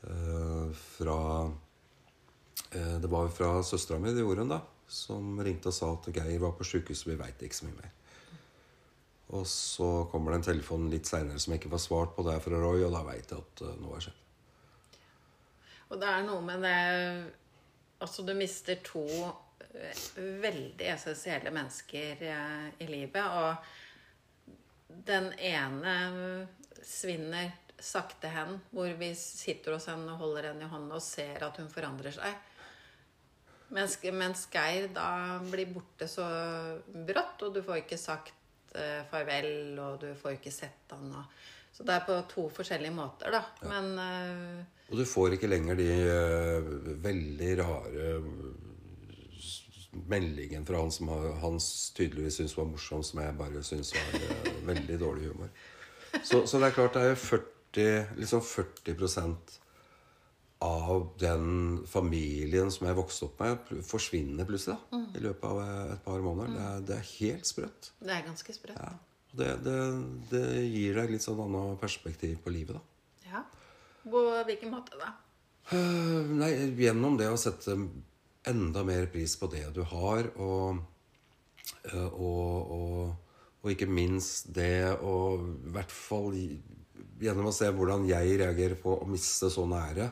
eh, 0.02 0.80
fra 0.96 1.20
eh, 2.72 2.96
Det 3.02 3.10
var 3.10 3.28
jo 3.28 3.36
fra 3.36 3.52
søstera 3.66 4.00
mi, 4.02 4.14
det 4.14 4.26
gjorde 4.26 4.46
hun, 4.46 4.54
da. 4.56 4.62
Som 4.88 5.38
ringte 5.44 5.70
og 5.70 5.76
sa 5.76 5.92
at 5.92 6.10
Geir 6.14 6.38
var 6.42 6.54
på 6.56 6.66
sjukehuset, 6.66 7.10
vi 7.10 7.18
veit 7.20 7.42
ikke 7.42 7.58
så 7.58 7.68
mye 7.68 7.80
mer. 7.82 7.94
Og 9.36 9.44
så 9.50 9.90
kommer 10.08 10.32
det 10.32 10.38
en 10.38 10.48
telefon 10.54 10.88
litt 10.88 11.10
seinere 11.10 11.42
som 11.42 11.52
jeg 11.52 11.60
ikke 11.60 11.74
får 11.74 11.84
svart 11.84 12.14
på. 12.16 12.24
Det 12.24 12.38
er 12.38 12.46
fra 12.46 12.62
Roy, 12.62 12.86
og 12.86 12.94
da 12.94 13.04
veit 13.04 13.34
jeg 13.34 13.42
at 13.42 13.66
noe 13.82 13.98
har 13.98 14.06
skjedd. 14.06 14.27
Og 15.88 16.00
det 16.00 16.08
er 16.08 16.24
noe 16.26 16.44
med 16.44 16.64
det 16.64 16.78
Altså, 17.98 18.22
du 18.22 18.30
mister 18.38 18.78
to 18.86 19.02
eh, 19.74 20.02
veldig 20.38 20.86
essensielle 20.86 21.50
mennesker 21.50 22.20
eh, 22.22 22.68
i 22.78 22.86
livet, 22.86 23.24
og 23.26 24.94
den 25.08 25.32
ene 25.34 25.94
svinner 26.86 27.50
sakte 27.78 28.30
hen, 28.30 28.60
hvor 28.70 28.92
vi 29.00 29.08
sitter 29.18 29.74
hos 29.74 29.88
henne 29.90 30.14
og 30.14 30.22
holder 30.22 30.52
henne 30.52 30.66
i 30.66 30.70
hånden 30.70 30.94
og 30.94 31.02
ser 31.02 31.42
at 31.42 31.58
hun 31.58 31.70
forandrer 31.72 32.14
seg. 32.14 32.38
Mens, 33.74 33.98
mens 34.14 34.46
Geir 34.52 34.88
da 34.94 35.10
blir 35.44 35.68
borte 35.74 36.08
så 36.08 36.26
brått, 36.86 37.42
og 37.44 37.58
du 37.58 37.60
får 37.66 37.82
ikke 37.82 37.98
sagt 38.00 38.78
eh, 38.78 39.02
farvel, 39.10 39.74
og 39.82 40.00
du 40.06 40.08
får 40.18 40.38
ikke 40.38 40.54
sett 40.54 40.94
han. 40.94 41.10
Og, 41.18 41.42
så 41.72 41.84
det 41.86 41.94
er 41.94 42.06
på 42.06 42.16
to 42.30 42.48
forskjellige 42.52 42.94
måter, 42.94 43.30
da. 43.34 43.42
Men 43.68 43.92
uh, 43.98 44.88
Og 44.90 44.98
du 44.98 45.04
får 45.06 45.36
ikke 45.36 45.50
lenger 45.50 45.78
de 45.78 45.88
uh, 46.08 46.72
veldig 47.04 47.50
rare 47.60 48.08
eh, 48.16 48.32
meldingen 50.08 50.66
fra 50.68 50.80
han 50.82 50.90
som 50.94 51.10
har, 51.12 51.30
han 51.42 51.60
tydeligvis 51.96 52.40
syntes 52.40 52.56
var 52.58 52.68
morsom, 52.70 53.04
som 53.06 53.22
jeg 53.22 53.36
bare 53.38 53.62
syntes 53.66 53.94
var 53.94 54.18
uh, 54.18 54.50
veldig 54.72 54.98
dårlig 55.00 55.30
humor. 55.30 55.54
Så, 56.24 56.46
så 56.46 56.58
det 56.58 56.70
er 56.70 56.76
klart 56.76 56.96
det 56.96 57.04
er 57.04 57.14
jo 57.14 57.22
40, 57.22 58.14
liksom 58.18 58.44
40% 58.48 59.58
av 60.64 61.12
den 61.20 61.84
familien 61.86 62.70
som 62.74 62.88
jeg 62.88 62.98
vokste 62.98 63.28
opp 63.28 63.42
med, 63.44 63.68
forsvinner 63.86 64.48
plutselig 64.48 64.74
da, 64.74 65.02
i 65.14 65.22
løpet 65.22 65.44
av 65.46 65.60
et 65.94 66.00
par 66.06 66.24
måneder. 66.24 66.56
Det, 66.56 66.64
er, 66.64 66.86
det 66.88 66.96
er 66.96 67.12
helt 67.12 67.46
sprøtt. 67.46 67.92
det 68.02 68.16
er 68.16 68.26
ganske 68.26 68.56
sprøtt. 68.56 68.80
Ja. 68.80 68.96
Det, 69.30 69.48
det, 69.62 69.78
det 70.30 70.44
gir 70.64 70.96
deg 70.96 71.10
litt 71.12 71.22
sånn 71.24 71.40
annet 71.44 71.80
perspektiv 71.80 72.38
på 72.44 72.52
livet, 72.54 72.78
da. 72.78 73.28
Ja. 73.28 73.42
På 74.08 74.22
hvilken 74.48 74.72
måte 74.72 74.96
da? 74.96 75.10
Eh, 75.70 76.30
Nei, 76.38 76.52
gjennom 76.80 77.18
det 77.20 77.28
å 77.28 77.36
sette 77.40 77.76
enda 78.48 78.84
mer 78.88 79.10
pris 79.12 79.34
på 79.36 79.50
det 79.52 79.66
du 79.76 79.82
har, 79.90 80.30
og, 80.40 80.78
eh, 81.92 82.08
og, 82.08 82.72
og, 82.72 83.36
og 83.60 83.74
ikke 83.74 83.90
minst 83.90 84.48
det 84.56 84.94
å 84.96 85.14
I 85.42 85.74
hvert 85.76 85.92
fall 85.92 86.32
gjennom 87.20 87.50
å 87.50 87.54
se 87.54 87.68
hvordan 87.74 88.08
jeg 88.08 88.38
reagerer 88.40 88.78
på 88.80 88.96
å 88.96 89.06
miste 89.10 89.50
så 89.52 89.66
nære. 89.68 90.08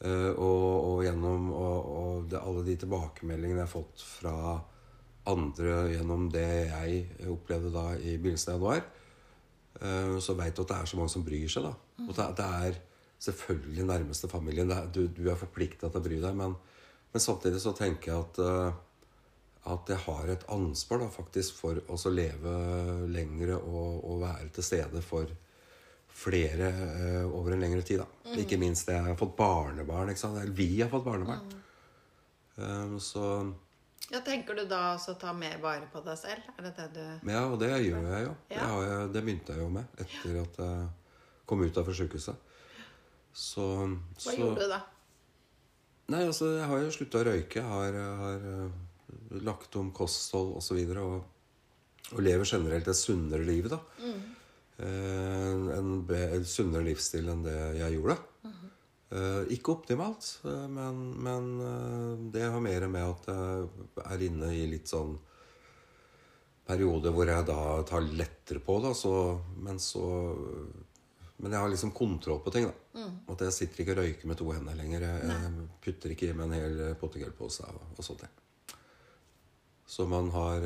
eh, 0.00 0.30
Og, 0.32 0.66
og 0.88 1.04
gjennom 1.04 1.50
alle 1.60 2.64
de 2.64 2.76
tilbakemeldingene 2.80 3.60
jeg 3.60 3.68
har 3.68 3.74
fått 3.74 4.00
fra 4.16 4.36
andre 5.30 5.76
gjennom 5.94 6.28
det 6.32 6.48
jeg 6.70 7.30
opplevde 7.30 7.72
da 7.74 7.86
i 7.98 8.16
begynnelsen 8.16 8.54
av 8.54 8.58
januar, 8.58 8.84
eh, 9.80 10.18
så 10.22 10.36
veit 10.38 10.56
du 10.56 10.64
at 10.64 10.72
det 10.74 10.78
er 10.78 10.92
så 10.92 11.00
mange 11.00 11.14
som 11.14 11.26
bryr 11.26 11.48
seg. 11.50 11.66
da. 11.68 12.04
Og 12.06 12.12
det, 12.16 12.50
er 12.64 12.78
selvfølgelig 13.20 13.88
nærmeste 13.88 14.30
familien. 14.32 14.72
Du, 14.92 15.06
du 15.08 15.26
er 15.28 15.40
forplikta 15.40 15.88
til 15.88 16.00
å 16.00 16.04
bry 16.04 16.20
deg, 16.22 16.38
men, 16.38 16.56
men 17.12 17.24
samtidig 17.24 17.60
så 17.62 17.74
tenker 17.76 18.12
jeg 18.12 18.24
at 18.24 18.44
eh, 18.44 18.86
at 19.68 19.90
jeg 19.92 20.00
har 20.06 20.30
et 20.32 20.44
ansvar 20.54 21.02
da, 21.02 21.06
faktisk 21.12 21.58
for 21.60 21.80
å 21.92 22.12
leve 22.12 22.52
lengre 23.12 23.58
og, 23.58 23.98
og 24.08 24.22
være 24.22 24.48
til 24.56 24.64
stede 24.64 25.02
for 25.04 25.28
flere 26.20 26.70
uh, 26.72 27.26
over 27.36 27.54
en 27.54 27.64
lengre 27.64 27.82
tid. 27.86 28.00
da. 28.00 28.36
Ikke 28.40 28.58
minst 28.60 28.88
det 28.88 28.96
jeg 28.96 29.06
har 29.06 29.18
fått 29.20 29.36
barnebarn. 29.38 30.12
ikke 30.12 30.22
sant? 30.22 30.40
Vi 30.56 30.80
har 30.80 30.90
fått 30.92 31.04
barnebarn. 31.04 31.44
Eh, 32.60 32.96
så 33.00 33.24
Ja, 34.10 34.20
Tenker 34.26 34.56
du 34.58 34.64
da 34.66 34.78
også 34.96 35.14
å 35.14 35.18
ta 35.20 35.32
mer 35.36 35.58
vare 35.62 35.86
på 35.92 36.00
deg 36.02 36.16
selv? 36.18 36.46
Er 36.58 36.66
det 36.66 36.72
det 36.76 36.86
du 36.96 37.30
Ja, 37.30 37.44
og 37.46 37.58
det 37.62 37.68
gjør 37.70 38.06
jeg 38.10 38.24
jo. 38.26 38.32
Det, 38.48 38.56
Ja. 38.56 38.66
har 38.66 38.82
jeg, 38.88 39.12
det 39.14 39.22
begynte 39.24 39.54
jeg 39.54 39.62
jo 39.62 39.68
med 39.70 39.84
etter 40.02 40.40
at 40.42 40.56
jeg 40.58 40.88
kom 41.46 41.62
ut 41.62 41.78
av 41.78 41.90
sjukehuset. 41.94 42.36
Så, 43.32 43.66
Hva 43.86 44.24
så 44.24 44.34
gjorde 44.34 44.64
du 44.64 44.72
da? 44.72 44.80
Nei, 46.10 46.24
altså, 46.26 46.48
jeg 46.58 46.66
har 46.66 46.80
jo 46.82 46.90
slutta 46.90 47.20
å 47.20 47.26
røyke. 47.28 47.62
Har, 47.62 47.98
har 48.22 48.48
eh, 48.50 48.70
lagt 49.46 49.76
om 49.78 49.92
kosthold 49.94 50.56
osv. 50.56 50.58
Og, 50.58 50.62
så 50.66 50.74
videre, 50.74 51.04
og, 51.06 51.22
og 52.16 52.22
lever 52.26 52.44
generelt 52.50 52.90
et 52.90 52.98
sunnere 52.98 53.46
liv, 53.46 53.68
da. 53.70 53.78
Eh, 54.02 54.88
en, 54.88 55.68
en, 55.76 55.92
en 56.10 56.44
sunnere 56.48 56.88
livsstil 56.88 57.30
enn 57.30 57.44
det 57.46 57.56
jeg 57.78 57.94
gjorde. 58.00 58.18
Eh, 59.10 59.42
ikke 59.56 59.72
optimalt, 59.74 60.26
eh, 60.46 60.66
men, 60.70 60.98
men 61.18 61.46
eh, 61.66 62.30
det 62.30 62.44
har 62.46 62.60
mer 62.62 62.84
med 62.86 63.02
at 63.08 63.24
jeg 63.26 64.04
er 64.04 64.22
inne 64.28 64.50
i 64.54 64.68
litt 64.70 64.86
sånn 64.86 65.16
periode 66.70 67.10
hvor 67.10 67.26
jeg 67.26 67.46
da 67.48 67.56
tar 67.88 68.04
lettere 68.06 68.62
på 68.62 68.76
det. 68.84 68.92
Så, 68.94 69.12
men 69.58 69.80
så 69.82 70.04
Men 71.40 71.54
jeg 71.56 71.60
har 71.64 71.70
liksom 71.72 71.90
kontroll 71.96 72.42
på 72.44 72.52
ting. 72.52 72.66
da. 72.68 73.06
At 73.32 73.40
jeg 73.46 73.52
sitter 73.56 73.80
ikke 73.82 73.94
og 73.96 74.00
røyker 74.02 74.28
med 74.28 74.36
to 74.38 74.50
hender 74.52 74.74
lenger. 74.76 75.00
Jeg, 75.00 75.30
jeg 75.30 75.68
putter 75.86 76.12
ikke 76.14 76.28
i 76.28 76.34
meg 76.36 76.46
en 76.50 76.52
hel 76.58 76.94
pottegullpose 77.00 77.64
og, 77.64 77.80
og 77.96 78.04
sånt. 78.04 78.20
ting. 78.20 78.76
Så 79.90 80.06
man 80.06 80.28
har 80.30 80.60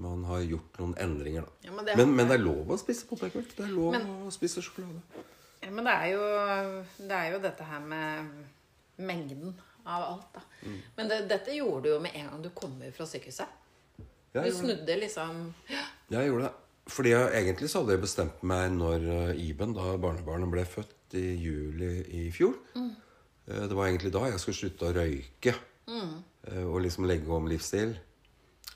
Man 0.00 0.22
har 0.24 0.40
gjort 0.46 0.78
noen 0.78 0.94
endringer, 1.02 1.42
da. 1.42 1.52
Ja, 1.68 1.72
men 1.74 1.84
det- 1.84 1.96
men, 1.98 2.14
men 2.16 2.28
det 2.30 2.36
er 2.38 2.44
lov 2.44 2.68
å 2.70 2.76
spise 2.78 3.04
potetgull. 3.10 3.44
Det 3.56 3.64
er 3.66 3.72
lov 3.74 3.92
Men- 3.92 4.06
å 4.26 4.30
spise 4.32 4.62
sjokolade. 4.62 5.02
Men 5.70 5.86
det 5.86 5.96
er, 5.96 6.06
jo, 6.14 6.22
det 7.08 7.16
er 7.16 7.34
jo 7.34 7.42
dette 7.42 7.66
her 7.66 7.84
med 7.84 8.30
mengden 9.00 9.54
av 9.88 10.06
alt, 10.06 10.32
da. 10.34 10.42
Mm. 10.66 10.80
Men 10.96 11.10
det, 11.10 11.20
dette 11.30 11.56
gjorde 11.56 11.84
du 11.86 11.92
jo 11.94 12.00
med 12.04 12.16
en 12.18 12.28
gang 12.28 12.42
du 12.44 12.50
kom 12.56 12.74
ut 12.82 12.96
fra 12.96 13.06
sykehuset. 13.08 13.56
Jeg 14.34 14.52
Du 14.52 14.56
snudde 14.60 14.96
liksom 15.00 15.38
ja, 15.72 15.86
jeg 16.12 16.28
gjorde 16.30 16.48
det. 16.48 16.52
Fordi 16.90 17.10
jeg, 17.12 17.30
egentlig 17.38 17.70
så 17.70 17.82
hadde 17.82 17.96
jeg 17.96 18.02
bestemt 18.02 18.44
meg 18.46 18.74
når 18.74 19.06
eh, 19.14 19.42
Iben, 19.46 19.74
da 19.76 19.94
barnebarnet 20.00 20.50
ble 20.50 20.64
født 20.66 21.16
i 21.18 21.24
juli 21.38 21.90
i 22.18 22.22
fjor. 22.34 22.54
Mm. 22.74 22.92
Det 23.50 23.74
var 23.74 23.88
egentlig 23.88 24.12
da 24.14 24.28
jeg 24.30 24.38
skulle 24.42 24.58
slutte 24.58 24.88
å 24.88 24.94
røyke. 24.94 25.54
Mm. 25.90 26.12
Og 26.70 26.76
liksom 26.84 27.06
legge 27.10 27.30
om 27.34 27.48
livsstil. 27.50 27.96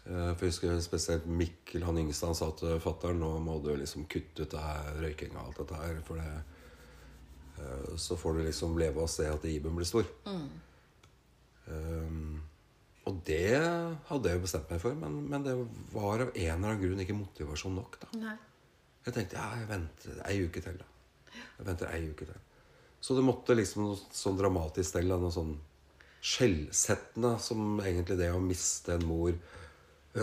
Eh, 0.05 0.33
For 0.37 0.45
jeg 0.45 0.53
husker 0.53 0.81
spesielt 0.85 1.27
Mikkel, 1.27 1.85
han 1.87 1.99
yngste, 2.03 2.29
han 2.29 2.37
sa 2.39 2.51
til 2.59 2.77
fatter'n 2.83 3.21
nå 3.23 3.31
må 3.45 3.59
du 3.65 3.73
liksom 3.79 4.09
kutte 4.11 4.45
ut 4.45 4.53
det 4.53 4.61
her 4.61 4.99
røykinga 5.01 5.41
og 5.41 5.47
alt 5.49 5.63
dette 5.63 5.81
her. 5.81 6.01
For 6.07 6.21
det, 6.21 6.27
eh, 6.29 6.54
så 7.97 8.17
får 8.17 8.35
du 8.35 8.43
liksom 8.45 8.79
leve 8.79 9.03
og 9.03 9.11
se 9.11 9.27
at 9.31 9.45
Iben 9.49 9.77
blir 9.77 9.89
stor. 9.89 10.09
Um, 11.67 12.41
og 13.05 13.21
det 13.27 13.61
hadde 14.09 14.31
jeg 14.31 14.39
jo 14.39 14.45
bestemt 14.45 14.73
meg 14.73 14.81
for, 14.83 14.97
men, 14.99 15.21
men 15.29 15.45
det 15.45 15.55
var 15.93 16.25
av 16.25 16.33
en 16.33 16.41
eller 16.41 16.57
annen 16.57 16.81
grunn 16.81 17.05
ikke 17.05 17.17
motivasjon 17.19 17.77
nok. 17.77 18.01
da. 18.03 18.11
Nei. 18.23 18.35
Jeg 19.05 19.17
tenkte 19.17 19.37
ja, 19.37 19.47
jeg 19.61 19.69
venter 19.69 20.21
ei 20.25 20.37
uke 20.47 20.65
til. 20.65 20.81
da. 20.81 21.39
Jeg 21.59 21.69
venter 21.69 21.93
ei 21.93 22.03
uke 22.09 22.29
til. 22.29 22.43
Så 23.05 23.17
det 23.17 23.25
måtte 23.27 23.57
liksom 23.57 23.85
noe 23.85 23.99
sånn 24.17 24.39
dramatisk 24.41 24.97
til. 24.97 25.13
Noe 25.13 25.33
sånn 25.33 25.59
skjellsettende 26.25 27.35
som 27.45 27.83
egentlig 27.85 28.17
det 28.17 28.31
å 28.33 28.41
miste 28.41 28.97
en 28.97 29.05
mor 29.05 29.35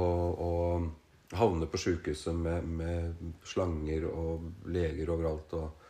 og, 0.00 0.40
og 0.48 1.36
havne 1.36 1.68
på 1.68 1.80
sjukehuset 1.82 2.38
med, 2.40 2.70
med 2.80 3.34
slanger 3.44 4.08
og 4.08 4.70
leger 4.72 5.12
overalt. 5.12 5.52
og 5.60 5.66
Eh, 5.66 5.85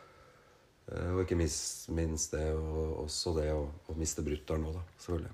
Og 0.86 1.24
ikke 1.24 1.38
minst, 1.38 2.30
det, 2.30 2.44
og 2.54 3.02
også 3.02 3.32
det 3.34 3.48
å, 3.50 3.64
å 3.90 3.96
miste 3.98 4.22
brutter'n 4.22 4.62
nå, 4.62 4.70
da. 4.76 4.84
Selvfølgelig. 5.02 5.32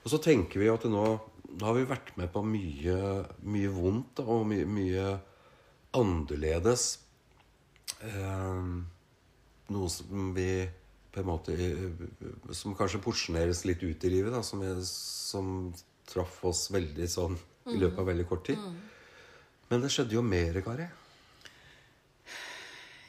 Og 0.00 0.10
så 0.10 0.18
tenker 0.24 0.62
vi 0.62 0.70
at 0.72 0.86
nå, 0.90 1.04
nå 1.50 1.68
har 1.68 1.76
vi 1.76 1.86
vært 1.86 2.10
med 2.18 2.32
på 2.34 2.42
mye, 2.42 2.96
mye 3.46 3.70
vondt 3.74 4.22
og 4.24 4.48
mye, 4.50 4.66
mye 4.66 5.06
annerledes. 6.00 6.88
Eh, 8.00 8.66
noe 9.70 9.92
som 9.92 10.32
vi 10.34 10.50
på 11.10 11.20
en 11.20 11.26
måte 11.26 11.52
eh, 11.52 12.04
Som 12.56 12.76
kanskje 12.78 13.02
porsjoneres 13.04 13.64
litt 13.68 13.82
ut 13.82 14.06
i 14.06 14.12
livet, 14.12 14.32
da, 14.34 14.42
som, 14.46 14.62
som 14.86 15.52
traff 16.10 16.40
oss 16.48 16.68
veldig 16.74 17.06
sånn 17.10 17.36
i 17.70 17.78
løpet 17.78 18.00
av 18.02 18.08
veldig 18.08 18.26
kort 18.30 18.46
tid. 18.48 18.58
Men 19.70 19.84
det 19.84 19.92
skjedde 19.94 20.16
jo 20.16 20.24
mer, 20.26 20.56
Kari. 20.64 20.88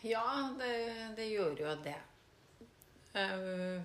Ja, 0.02 0.50
det, 0.58 1.14
det 1.16 1.28
gjorde 1.30 1.62
jo 1.62 1.76
det. 1.86 1.98
Uh, 3.14 3.82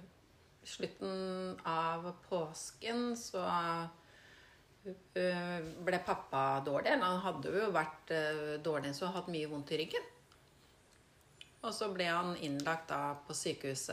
slutten 0.64 1.58
av 1.68 2.06
påsken 2.28 3.10
så 3.20 3.42
uh, 3.44 3.88
ble 5.84 5.98
pappa 6.06 6.44
dårlig. 6.64 6.94
Han 7.02 7.20
hadde 7.20 7.52
jo 7.52 7.68
vært 7.74 8.12
uh, 8.16 8.54
dårlig, 8.64 8.94
så 8.96 9.10
hatt 9.12 9.28
mye 9.28 9.50
vondt 9.50 9.74
i 9.76 9.80
ryggen. 9.82 10.06
Og 11.66 11.74
så 11.76 11.90
ble 11.92 12.06
han 12.08 12.32
innlagt 12.40 12.88
da 12.88 13.18
på 13.26 13.36
sykehuset 13.36 13.92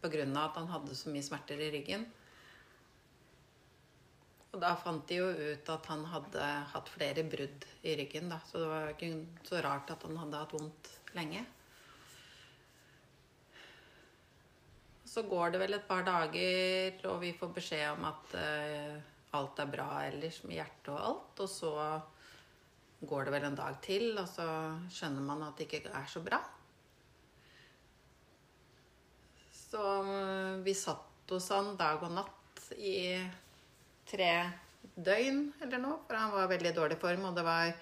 pga. 0.00 0.24
at 0.24 0.56
han 0.56 0.70
hadde 0.72 0.96
så 0.96 1.12
mye 1.12 1.26
smerter 1.26 1.60
i 1.60 1.72
ryggen. 1.74 2.06
Og 4.54 4.62
da 4.62 4.72
fant 4.80 5.04
de 5.10 5.18
jo 5.18 5.26
ut 5.28 5.68
at 5.74 5.90
han 5.92 6.06
hadde 6.08 6.46
hatt 6.72 6.88
flere 6.88 7.26
brudd 7.28 7.66
i 7.82 7.98
ryggen. 8.00 8.30
da, 8.32 8.40
Så 8.46 8.62
det 8.62 8.68
var 8.72 8.94
ikke 8.94 9.26
så 9.44 9.60
rart 9.60 9.90
at 9.90 10.08
han 10.08 10.16
hadde 10.16 10.40
hatt 10.40 10.56
vondt 10.56 10.97
lenge. 11.16 11.44
Så 15.08 15.24
går 15.24 15.54
det 15.54 15.62
vel 15.62 15.78
et 15.78 15.88
par 15.88 16.04
dager, 16.04 16.98
og 17.08 17.22
vi 17.22 17.32
får 17.36 17.54
beskjed 17.56 17.86
om 17.94 18.04
at 18.10 18.36
uh, 18.36 18.98
alt 19.38 19.62
er 19.62 19.72
bra 19.72 19.88
ellers 20.08 20.42
med 20.44 20.58
hjertet 20.58 20.92
og 20.92 21.00
alt. 21.00 21.42
Og 21.44 21.50
så 21.50 21.72
går 23.08 23.26
det 23.26 23.34
vel 23.34 23.48
en 23.48 23.58
dag 23.58 23.80
til, 23.84 24.10
og 24.18 24.28
så 24.28 24.46
skjønner 24.92 25.24
man 25.24 25.44
at 25.46 25.58
det 25.58 25.68
ikke 25.68 25.92
er 25.94 26.08
så 26.10 26.22
bra. 26.24 26.40
Så 29.68 29.84
eh, 30.00 30.56
vi 30.64 30.74
satt 30.74 31.34
hos 31.34 31.50
han 31.52 31.74
dag 31.78 32.02
og 32.02 32.14
natt 32.16 32.64
i 32.80 33.18
tre 34.08 34.32
døgn 34.96 35.42
eller 35.60 35.82
noe, 35.82 36.00
for 36.06 36.16
han 36.16 36.32
var 36.32 36.46
i 36.46 36.52
veldig 36.54 36.74
dårlig 36.76 36.98
form. 37.00 37.28
Og 37.28 37.36
det 37.36 37.44
var 37.46 37.72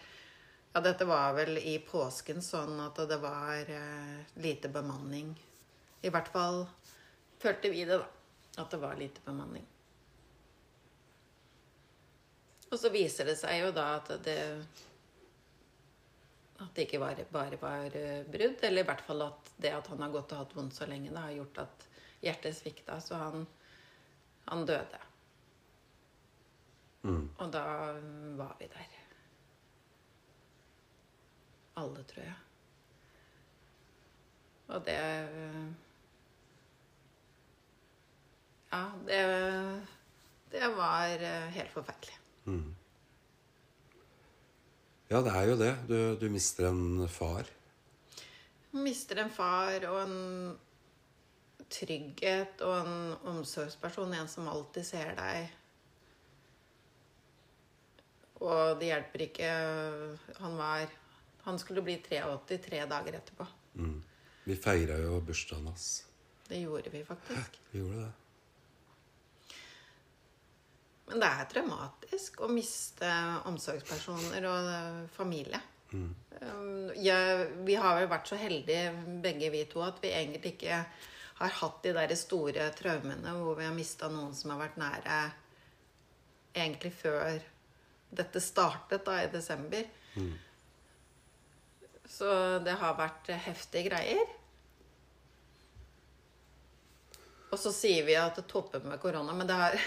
Ja, 0.77 0.81
dette 0.81 1.05
var 1.09 1.33
vel 1.33 1.57
i 1.57 1.79
påsken 1.81 2.43
sånn 2.45 2.77
at 2.85 2.99
det 3.09 3.17
var 3.17 3.71
eh, 3.73 4.17
lite 4.45 4.69
bemanning. 4.69 5.31
I 6.05 6.11
hvert 6.13 6.27
fall 6.29 6.67
følte 7.41 7.71
vi 7.73 7.87
det, 7.89 7.97
da. 7.97 8.61
At 8.61 8.75
det 8.75 8.81
var 8.83 8.99
lite 9.01 9.23
bemanning. 9.25 9.65
Og 12.69 12.77
så 12.77 12.91
viser 12.93 13.31
det 13.31 13.39
seg 13.41 13.63
jo 13.63 13.71
da 13.73 13.87
at 13.95 14.13
det 14.27 14.37
At 16.61 16.77
det 16.77 16.85
ikke 16.85 17.01
var, 17.01 17.25
bare 17.33 17.61
var 17.65 17.97
eh, 17.97 18.29
brudd. 18.29 18.61
Eller 18.61 18.85
i 18.85 18.91
hvert 18.91 19.07
fall 19.09 19.25
at 19.31 19.51
det 19.57 19.73
at 19.79 19.89
han 19.95 20.05
har 20.05 20.13
gått 20.13 20.37
og 20.37 20.45
hatt 20.45 20.55
vondt 20.61 20.77
så 20.77 20.91
lenge, 20.93 21.09
det 21.09 21.25
har 21.25 21.39
gjort 21.39 21.63
at 21.65 21.89
hjertet 22.21 22.61
svikta. 22.61 23.01
Så 23.01 23.17
han, 23.25 23.49
han 24.53 24.69
døde. 24.69 25.01
Og 27.41 27.49
da 27.57 27.67
var 28.37 28.57
vi 28.61 28.69
der. 28.77 28.96
Alle, 31.77 32.03
tror 32.09 32.25
jeg. 32.25 32.37
Og 34.69 34.87
det 34.87 34.97
Ja, 38.73 38.83
det 39.07 39.21
Det 40.51 40.69
var 40.77 41.07
eh, 41.21 41.49
helt 41.55 41.71
forferdelig. 41.71 42.17
Ja, 45.11 45.21
det 45.23 45.33
er 45.35 45.43
jo 45.51 45.57
det. 45.59 45.75
Du, 45.89 45.99
du 46.19 46.31
mister 46.31 46.69
en 46.71 47.09
far. 47.09 47.47
Mister 48.73 49.21
en 49.23 49.31
far 49.31 49.85
og 49.91 50.01
en 50.03 50.59
trygghet 51.71 52.63
og 52.67 52.75
en 52.81 53.15
omsorgsperson. 53.37 54.15
En 54.15 54.29
som 54.31 54.49
alltid 54.51 54.87
ser 54.87 55.15
deg. 55.19 55.53
Og 58.43 58.79
det 58.81 58.91
hjelper 58.91 59.23
ikke 59.25 59.51
Han 60.43 60.59
var 60.59 60.91
Han 61.47 61.59
skulle 61.63 61.83
bli 61.87 61.97
83 62.03 62.59
tre 62.59 62.85
dager 62.91 63.19
etterpå. 63.21 63.47
Mm. 63.79 63.99
Vi 64.47 64.57
feira 64.59 64.99
jo 64.99 65.21
bursdagen 65.23 65.67
hans. 65.71 66.05
Det 66.49 66.59
gjorde 66.61 66.91
vi 66.91 67.05
faktisk. 67.05 67.59
Vi 67.71 67.79
gjorde 67.81 68.05
det. 68.05 68.13
Men 71.07 71.23
det 71.23 71.31
er 71.31 71.49
traumatisk 71.51 72.41
å 72.43 72.51
miste 72.51 73.11
omsorgspersoner 73.47 74.47
og 74.51 74.71
eh, 74.73 75.03
familie. 75.15 75.61
Mm. 75.95 76.15
Jeg, 76.99 77.45
vi 77.67 77.77
har 77.79 78.01
vel 78.01 78.09
vært 78.11 78.31
så 78.31 78.39
heldige, 78.39 78.91
begge 79.23 79.51
vi 79.55 79.63
to, 79.71 79.85
at 79.87 80.03
vi 80.03 80.11
egentlig 80.11 80.57
ikke 80.57 80.81
har 81.37 81.59
hatt 81.61 81.83
de 81.85 81.93
der 81.95 82.15
store 82.19 82.71
traumene 82.75 83.35
hvor 83.39 83.59
vi 83.59 83.67
har 83.69 83.77
mista 83.77 84.11
noen 84.11 84.35
som 84.35 84.55
har 84.55 84.65
vært 84.65 84.81
nære 84.81 85.21
egentlig 86.57 86.93
før 86.97 87.39
dette 88.17 88.41
startet 88.41 89.05
da 89.07 89.21
i 89.23 89.31
desember. 89.33 89.87
Så 92.09 92.59
det 92.65 92.77
har 92.81 92.99
vært 92.99 93.31
heftige 93.47 93.91
greier. 93.91 94.35
Og 97.51 97.59
så 97.61 97.73
sier 97.75 98.07
vi 98.07 98.17
at 98.19 98.39
det 98.39 98.47
topper 98.51 98.83
med 98.85 99.01
korona, 99.03 99.35
men 99.37 99.49
det 99.49 99.59
har 99.59 99.79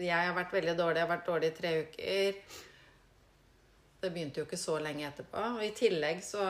Jeg 0.00 0.24
har 0.24 0.32
vært 0.36 0.54
veldig 0.56 0.74
dårlig. 0.78 1.00
Jeg 1.00 1.04
har 1.04 1.12
vært 1.12 1.28
dårlig 1.28 1.50
i 1.50 1.56
tre 1.58 1.72
uker. 1.84 2.38
Det 3.98 4.10
begynte 4.14 4.40
jo 4.40 4.46
ikke 4.46 4.60
så 4.60 4.78
lenge 4.80 5.04
etterpå. 5.08 5.42
Og 5.58 5.64
i 5.66 5.74
tillegg 5.76 6.22
så 6.24 6.42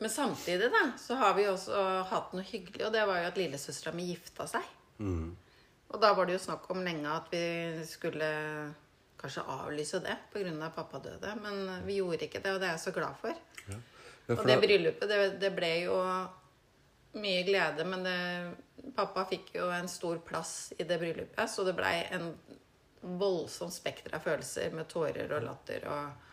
Men 0.00 0.10
samtidig, 0.10 0.70
da, 0.72 0.92
så 0.96 1.18
har 1.20 1.34
vi 1.36 1.44
også 1.50 1.80
hatt 2.08 2.32
noe 2.32 2.46
hyggelig, 2.48 2.86
og 2.86 2.94
det 2.94 3.02
var 3.04 3.18
jo 3.20 3.26
at 3.28 3.36
lillesøstera 3.36 3.92
mi 3.92 4.06
gifta 4.08 4.46
seg. 4.48 4.64
Og 5.90 6.00
da 6.00 6.14
var 6.16 6.24
det 6.26 6.38
jo 6.38 6.44
snakk 6.46 6.64
om 6.72 6.80
lenge 6.86 7.10
at 7.12 7.28
vi 7.34 7.84
skulle 7.84 8.30
kanskje 9.20 9.44
avlyse 9.52 10.00
det 10.04 10.16
pga. 10.32 10.52
at 10.66 10.74
pappa 10.74 10.98
døde. 10.98 11.34
Men 11.42 11.86
vi 11.86 12.00
gjorde 12.00 12.26
ikke 12.26 12.40
det, 12.40 12.54
og 12.54 12.60
det 12.60 12.68
er 12.68 12.76
jeg 12.76 12.84
så 12.86 12.94
glad 12.96 13.20
for. 13.20 13.36
Ja. 13.68 13.78
Ja, 14.30 14.36
Og 14.36 14.46
det 14.46 14.60
bryllupet, 14.62 15.08
det, 15.10 15.40
det 15.42 15.50
ble 15.56 15.70
jo 15.84 15.96
mye 17.18 17.42
glede, 17.42 17.84
men 17.88 18.04
det, 18.06 18.18
pappa 18.94 19.24
fikk 19.26 19.54
jo 19.56 19.70
en 19.74 19.88
stor 19.90 20.20
plass 20.26 20.72
i 20.78 20.86
det 20.86 21.00
bryllupet, 21.00 21.50
så 21.50 21.64
det 21.66 21.74
blei 21.78 21.96
en 22.14 22.30
voldsomt 23.00 23.74
spekter 23.74 24.14
av 24.14 24.22
følelser 24.22 24.74
med 24.76 24.88
tårer 24.90 25.32
og 25.32 25.46
latter 25.46 25.86
og 25.90 26.28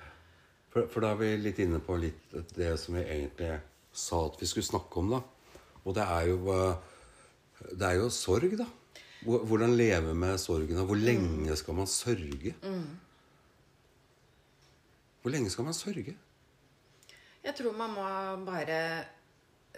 For, 0.68 0.84
for 0.92 1.02
da 1.02 1.14
er 1.14 1.22
vi 1.22 1.30
litt 1.40 1.60
inne 1.64 1.80
på 1.82 1.96
litt 1.98 2.34
det 2.54 2.74
som 2.78 2.98
vi 3.00 3.06
egentlig 3.06 3.54
sa 3.96 4.20
at 4.28 4.36
vi 4.42 4.50
skulle 4.50 4.68
snakke 4.68 5.00
om, 5.00 5.14
da. 5.16 5.22
Og 5.88 5.96
det 5.96 6.04
er 6.04 6.26
jo 6.28 6.52
eh, 6.54 6.76
Det 7.72 7.88
er 7.88 7.96
jo 8.02 8.10
sorg, 8.14 8.52
da. 8.60 8.68
Hvor- 9.28 9.44
Hvordan 9.46 9.76
leve 9.76 10.14
med 10.16 10.38
sorgen. 10.40 10.78
Hvor 10.88 10.96
lenge 10.96 11.56
skal 11.60 11.76
man 11.76 11.88
sørge? 11.88 12.54
Hvor 15.22 15.32
lenge 15.34 15.50
skal 15.52 15.66
man 15.68 15.74
sørge? 15.76 16.16
Jeg 17.44 17.56
tror 17.56 17.76
man 17.78 17.92
må 17.96 18.08
bare 18.48 19.06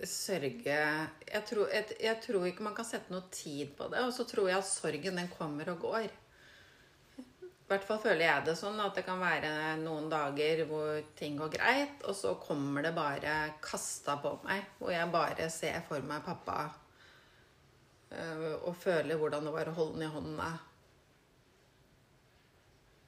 sørge 0.06 0.64
jeg 0.66 1.44
tror, 1.50 1.68
jeg, 1.74 1.86
jeg 2.02 2.18
tror 2.24 2.46
ikke 2.48 2.64
man 2.66 2.76
kan 2.78 2.86
sette 2.88 3.12
noe 3.14 3.26
tid 3.34 3.74
på 3.78 3.90
det. 3.92 4.00
Og 4.06 4.14
så 4.16 4.24
tror 4.30 4.48
jeg 4.50 4.58
at 4.62 4.68
sorgen, 4.70 5.18
den 5.18 5.32
kommer 5.38 5.70
og 5.74 5.80
går. 5.84 6.10
I 7.20 7.70
hvert 7.70 7.84
fall 7.86 8.00
føler 8.02 8.24
jeg 8.26 8.46
det 8.48 8.56
sånn 8.58 8.80
at 8.82 8.96
det 8.98 9.04
kan 9.06 9.20
være 9.22 9.50
noen 9.84 10.08
dager 10.10 10.64
hvor 10.66 11.04
ting 11.20 11.36
går 11.38 11.52
greit, 11.54 12.00
og 12.10 12.16
så 12.18 12.32
kommer 12.42 12.82
det 12.82 12.96
bare 12.98 13.36
kasta 13.62 14.16
på 14.24 14.32
meg. 14.48 14.64
Hvor 14.80 14.90
jeg 14.94 15.12
bare 15.14 15.50
ser 15.54 15.82
for 15.90 16.02
meg 16.02 16.24
pappa 16.26 16.64
og 18.10 18.76
føle 18.80 19.18
hvordan 19.20 19.46
det 19.46 19.54
var 19.54 19.70
å 19.70 19.78
holde 19.78 20.00
den 20.00 20.08
i 20.08 20.14
hånda. 20.14 20.50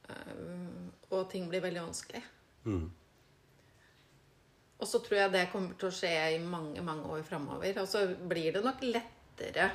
Øh, 0.10 0.90
og 1.12 1.30
ting 1.32 1.48
blir 1.50 1.64
veldig 1.64 1.86
vanskelig. 1.88 2.22
Og 4.82 4.90
så 4.90 5.02
tror 5.06 5.18
jeg 5.20 5.34
det 5.36 5.48
kommer 5.52 5.78
til 5.78 5.92
å 5.92 5.94
skje 5.94 6.12
i 6.36 6.42
mange, 6.42 6.82
mange 6.86 7.10
år 7.14 7.24
framover. 7.26 7.82
Og 7.84 7.90
så 7.90 8.06
blir 8.30 8.56
det 8.56 8.64
nok 8.66 8.82
lettere 8.86 9.68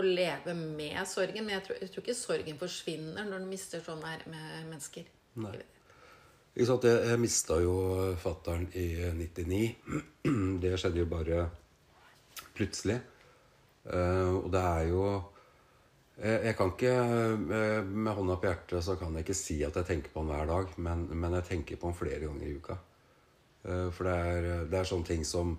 å 0.00 0.04
leve 0.04 0.54
med 0.56 1.00
sorgen. 1.08 1.44
Men 1.44 1.58
jeg 1.58 1.66
tror, 1.66 1.80
jeg 1.82 1.92
tror 1.92 2.06
ikke 2.06 2.16
sorgen 2.16 2.60
forsvinner 2.60 3.28
når 3.28 3.44
du 3.44 3.50
mister 3.50 3.84
sånn 3.84 4.04
her 4.06 4.24
med 4.32 4.70
mennesker. 4.70 5.10
Nei. 5.44 5.58
Ikke 6.54 6.68
sant? 6.72 6.88
Jeg, 6.88 7.04
jeg 7.12 7.22
mista 7.22 7.60
jo 7.62 7.74
fattern 8.22 8.64
i 8.74 8.88
99. 9.18 9.60
Det 10.64 10.72
skjedde 10.80 11.02
jo 11.02 11.10
bare 11.10 11.44
plutselig. 12.56 13.00
Eh, 13.86 14.32
og 14.36 14.50
det 14.52 14.60
er 14.60 14.88
jo 14.90 15.04
jeg, 16.20 16.36
jeg 16.44 16.56
kan 16.58 16.72
ikke 16.74 16.90
eh, 16.92 17.86
Med 17.88 18.12
hånda 18.12 18.34
på 18.36 18.50
hjertet 18.50 18.84
så 18.84 18.98
kan 19.00 19.14
jeg 19.16 19.24
ikke 19.24 19.38
si 19.38 19.56
at 19.64 19.78
jeg 19.80 19.88
tenker 19.88 20.12
på 20.12 20.20
han 20.20 20.32
hver 20.34 20.50
dag, 20.50 20.74
men, 20.76 21.06
men 21.16 21.38
jeg 21.38 21.48
tenker 21.48 21.80
på 21.80 21.88
han 21.88 21.96
flere 21.96 22.20
ganger 22.26 22.44
i 22.46 22.54
uka. 22.60 22.76
Eh, 23.64 23.88
for 23.96 24.08
det 24.08 24.16
er, 24.34 24.48
det 24.70 24.80
er 24.80 24.90
sånne 24.90 25.12
ting 25.12 25.26
som 25.28 25.56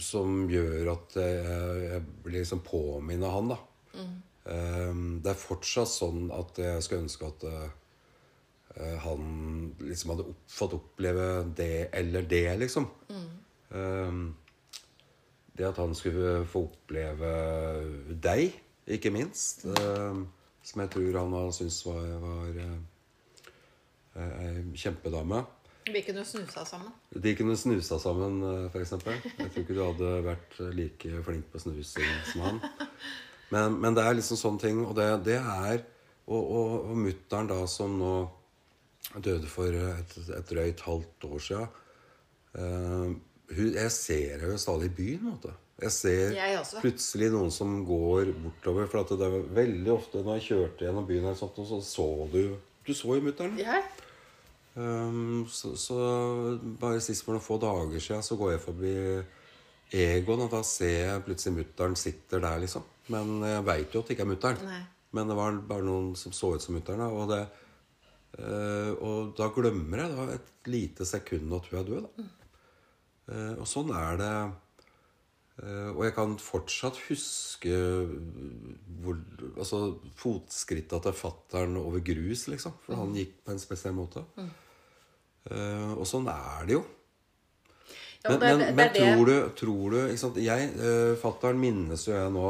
som 0.00 0.44
gjør 0.48 0.92
at 0.92 1.16
jeg, 1.18 2.00
blir 2.24 2.38
liksom 2.38 2.60
påminnet 2.64 3.32
han, 3.32 3.50
da. 3.50 3.56
Eh, 4.48 5.00
det 5.24 5.32
er 5.32 5.40
fortsatt 5.40 5.90
sånn 5.90 6.28
at 6.32 6.60
jeg 6.62 6.84
skulle 6.84 7.04
ønske 7.04 7.28
at 7.28 7.46
eh, 7.50 7.70
eh, 8.76 8.96
han 9.04 9.72
liksom 9.82 10.14
hadde 10.14 10.28
fått 10.48 10.76
oppleve 10.78 11.26
det 11.58 11.88
eller 11.98 12.28
det, 12.30 12.46
liksom. 12.62 12.88
Eh, 13.74 14.20
det 15.58 15.66
at 15.68 15.78
han 15.82 15.94
skulle 15.98 16.44
få 16.48 16.64
oppleve 16.68 17.32
deg, 18.22 18.54
ikke 18.86 19.10
minst. 19.14 19.66
eh, 19.66 20.20
som 20.62 20.82
jeg 20.84 20.90
tror 20.94 21.18
han 21.20 21.36
har 21.36 21.52
syntes 21.56 21.82
var, 21.86 22.08
var 22.22 22.58
eh, 22.64 22.80
ei 24.46 24.64
kjempedame. 24.78 25.44
Vi 25.88 26.02
kunne 26.04 26.24
snusa 26.28 26.64
sammen. 26.68 26.92
De 27.14 27.32
kunne 27.36 27.56
snusa 27.56 27.96
sammen, 28.02 28.42
f.eks. 28.68 28.90
Jeg 28.92 29.50
tror 29.52 29.62
ikke 29.62 29.76
du 29.76 29.84
hadde 29.86 30.10
vært 30.26 30.58
like 30.76 31.22
flink 31.24 31.46
på 31.52 31.62
snusing 31.62 32.10
som 32.32 32.42
han. 32.44 32.58
Men, 33.48 33.78
men 33.80 33.94
det 33.96 34.04
er 34.04 34.18
liksom 34.18 34.36
sånne 34.36 34.60
ting. 34.60 34.82
Og 34.84 34.92
det, 34.98 35.06
det 35.24 35.38
er 35.40 35.80
Og, 36.28 36.42
og, 36.52 36.72
og 36.90 36.96
mutter'n, 37.00 37.48
da, 37.48 37.62
som 37.64 37.94
nå 37.96 38.12
døde 39.24 39.48
for 39.48 39.72
et, 39.72 40.10
et 40.36 40.50
drøyt 40.50 40.82
halvt 40.84 41.24
år 41.24 41.38
sia 41.40 41.62
Jeg 43.48 43.90
ser 43.94 44.42
henne 44.44 44.58
stadig 44.60 44.90
i 44.90 44.94
byen. 44.98 45.30
vet 45.32 45.46
du. 45.48 45.52
Jeg 45.78 45.94
ser 45.94 46.32
Jeg 46.34 46.62
plutselig 46.82 47.28
noen 47.30 47.52
som 47.54 47.78
går 47.86 48.32
bortover. 48.42 48.88
For 48.90 49.00
at 49.04 49.14
det 49.20 49.28
er 49.28 49.46
veldig 49.60 49.92
ofte 49.94 50.24
når 50.24 50.40
jeg 50.40 50.46
kjørte 50.50 50.84
gjennom 50.84 51.06
byen, 51.08 51.28
her, 51.30 51.38
sånt, 51.38 51.60
så 51.68 51.80
så 51.84 52.08
du 52.32 52.56
Du 52.86 52.94
så 52.96 53.14
jo 53.14 53.24
mutter'n. 53.24 53.56
Ja. 53.60 53.82
Um, 54.78 55.46
så, 55.50 55.74
så 55.76 55.96
bare 56.80 57.00
sist 57.02 57.24
for 57.26 57.34
noen 57.34 57.44
få 57.44 57.58
dager 57.60 58.00
siden 58.00 58.22
så 58.22 58.36
går 58.38 58.52
jeg 58.54 58.62
forbi 58.62 58.92
Egon, 59.98 60.44
og 60.44 60.52
da 60.52 60.60
ser 60.66 60.98
jeg 61.06 61.24
plutselig 61.26 61.56
mutter'n 61.62 61.96
sitter 61.96 62.42
der, 62.44 62.58
liksom. 62.60 62.84
Men 63.12 63.38
jeg 63.44 63.64
veit 63.64 63.94
jo 63.94 64.02
at 64.02 64.08
det 64.10 64.16
ikke 64.16 64.26
er 64.26 64.32
mutter'n. 64.34 64.64
Men 65.16 65.30
det 65.30 65.36
var 65.38 65.60
bare 65.68 65.86
noen 65.86 66.10
som 66.20 66.34
så 66.36 66.52
ut 66.54 66.64
som 66.64 66.76
mutter'n. 66.76 67.00
Og, 67.08 67.32
eh, 67.32 68.90
og 69.00 69.32
da 69.38 69.48
glemmer 69.56 70.04
jeg 70.04 70.16
da 70.16 70.26
et 70.34 70.50
lite 70.68 71.08
sekund 71.08 71.54
at 71.56 71.70
hun 71.70 71.78
er 71.80 71.88
død. 71.88 72.08
da. 72.18 72.28
Eh, 73.28 73.54
og 73.60 73.66
sånn 73.68 73.90
er 73.94 74.16
det. 74.20 74.32
Eh, 75.58 75.88
og 75.90 76.04
jeg 76.06 76.14
kan 76.16 76.36
fortsatt 76.40 76.96
huske 77.08 77.72
hvor, 79.02 79.18
altså, 79.58 79.80
fotskritta 80.18 81.00
til 81.04 81.16
fattern 81.18 81.76
over 81.80 82.00
grus, 82.04 82.46
liksom. 82.52 82.76
For 82.86 82.96
han 83.00 83.16
gikk 83.18 83.34
på 83.44 83.52
en 83.54 83.60
spesiell 83.62 83.96
måte. 83.96 84.22
Eh, 84.38 85.92
og 85.96 86.06
sånn 86.08 86.28
er 86.32 86.68
det 86.68 86.78
jo. 86.78 86.84
Ja, 88.24 88.32
Men, 88.34 88.40
det 88.40 88.48
men, 88.48 88.58
det 88.58 88.74
men 88.74 88.92
det- 88.92 89.02
tror 89.02 89.26
du, 89.28 89.36
tror 89.56 89.90
du 89.94 89.98
ikke 90.08 90.18
sant? 90.24 90.36
Jeg, 90.42 90.70
eh, 90.82 91.14
Fattern 91.20 91.60
minnes 91.62 92.02
jo 92.08 92.12
jeg 92.16 92.32
nå 92.34 92.48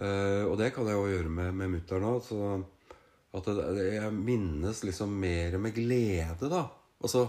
eh, 0.00 0.44
Og 0.48 0.54
det 0.56 0.70
kan 0.74 0.86
jeg 0.88 0.96
jo 0.96 1.04
gjøre 1.10 1.28
med, 1.28 1.52
med 1.54 1.68
mutter'n 1.74 2.06
òg. 2.08 2.64
At 3.36 3.44
jeg 3.46 4.08
minnes 4.14 4.80
liksom 4.88 5.12
mer 5.20 5.58
med 5.60 5.74
glede, 5.76 6.48
da. 6.48 6.62
Altså, 7.04 7.26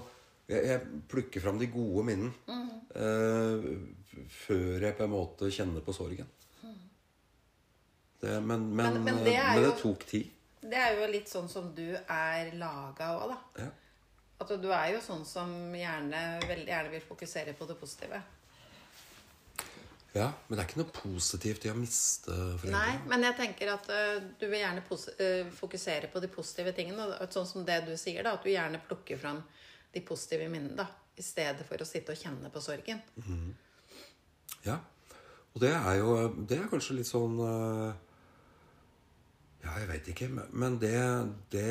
jeg, 0.49 0.65
jeg 0.65 1.01
plukker 1.11 1.43
fram 1.43 1.59
de 1.61 1.67
gode 1.71 2.03
minnen. 2.09 2.33
eh, 2.95 3.69
før 4.29 4.81
jeg 4.83 4.97
på 4.97 5.05
en 5.05 5.13
måte 5.13 5.49
kjenner 5.53 5.83
på 5.85 5.93
sorgen. 5.95 6.27
Det, 8.19 8.41
men, 8.43 8.75
men, 8.75 8.93
Men- 8.93 9.03
men 9.03 9.23
det 9.23 9.37
men 9.55 9.63
det 9.63 9.77
tok 9.79 10.05
tid. 10.05 10.29
Det 10.61 10.75
er 10.75 10.97
jo 10.99 11.05
litt 11.07 11.29
sånn 11.31 11.47
som 11.47 11.69
du 11.75 11.85
er 11.95 12.49
laga 12.59 13.13
òg, 13.15 13.29
da. 13.31 13.37
Ja. 13.63 13.69
At 14.43 14.51
du 14.61 14.67
er 14.71 14.89
jo 14.93 14.99
sånn 15.03 15.23
som 15.27 15.53
gjerne, 15.75 16.19
veldig 16.47 16.67
gjerne 16.67 16.91
vil 16.91 17.01
fokusere 17.03 17.53
på 17.55 17.67
det 17.67 17.77
positive. 17.79 18.19
ja, 20.13 20.31
Men 20.47 20.57
det 20.57 20.63
er 20.65 20.67
ikke 20.69 20.81
noe 20.81 20.91
positivt 20.95 21.65
i 21.65 21.71
å 21.71 21.75
miste 21.77 22.31
foreldre. 22.33 22.71
Nei, 22.75 22.99
men 23.07 23.23
jeg 23.23 23.35
tenker 23.37 23.71
at 23.73 23.89
uh, 23.89 24.19
du 24.39 24.47
vil 24.49 24.59
gjerne 24.59 24.83
eh, 25.19 25.51
fokusere 25.55 26.07
på 26.11 26.19
de 26.19 26.27
positive 26.27 26.73
tingene. 26.75 27.07
og 27.21 27.31
Sånn 27.31 27.47
som 27.47 27.65
det 27.65 27.85
du 27.87 27.95
sier, 27.95 28.23
da. 28.23 28.33
At 28.33 28.43
du 28.43 28.49
gjerne 28.49 28.81
plukker 28.87 29.17
fram 29.21 29.43
de 29.93 30.01
positive 30.05 30.49
minnene, 30.51 30.75
da. 30.77 30.87
I 31.19 31.23
stedet 31.25 31.65
for 31.67 31.81
å 31.81 31.85
sitte 31.87 32.13
og 32.13 32.17
kjenne 32.21 32.49
på 32.53 32.61
sorgen. 32.63 33.01
Ja. 34.65 34.77
Og 35.55 35.61
det 35.63 35.71
er 35.73 35.97
jo 35.99 36.13
Det 36.47 36.57
er 36.59 36.67
kanskje 36.71 36.95
litt 36.99 37.07
sånn 37.09 37.35
eh, 37.43 37.93
Ja, 39.65 39.73
jeg 39.81 39.87
veit 39.89 40.07
ikke. 40.13 40.29
men- 40.29 40.47
Men 40.53 40.77
det, 40.79 40.93
det 41.51 41.65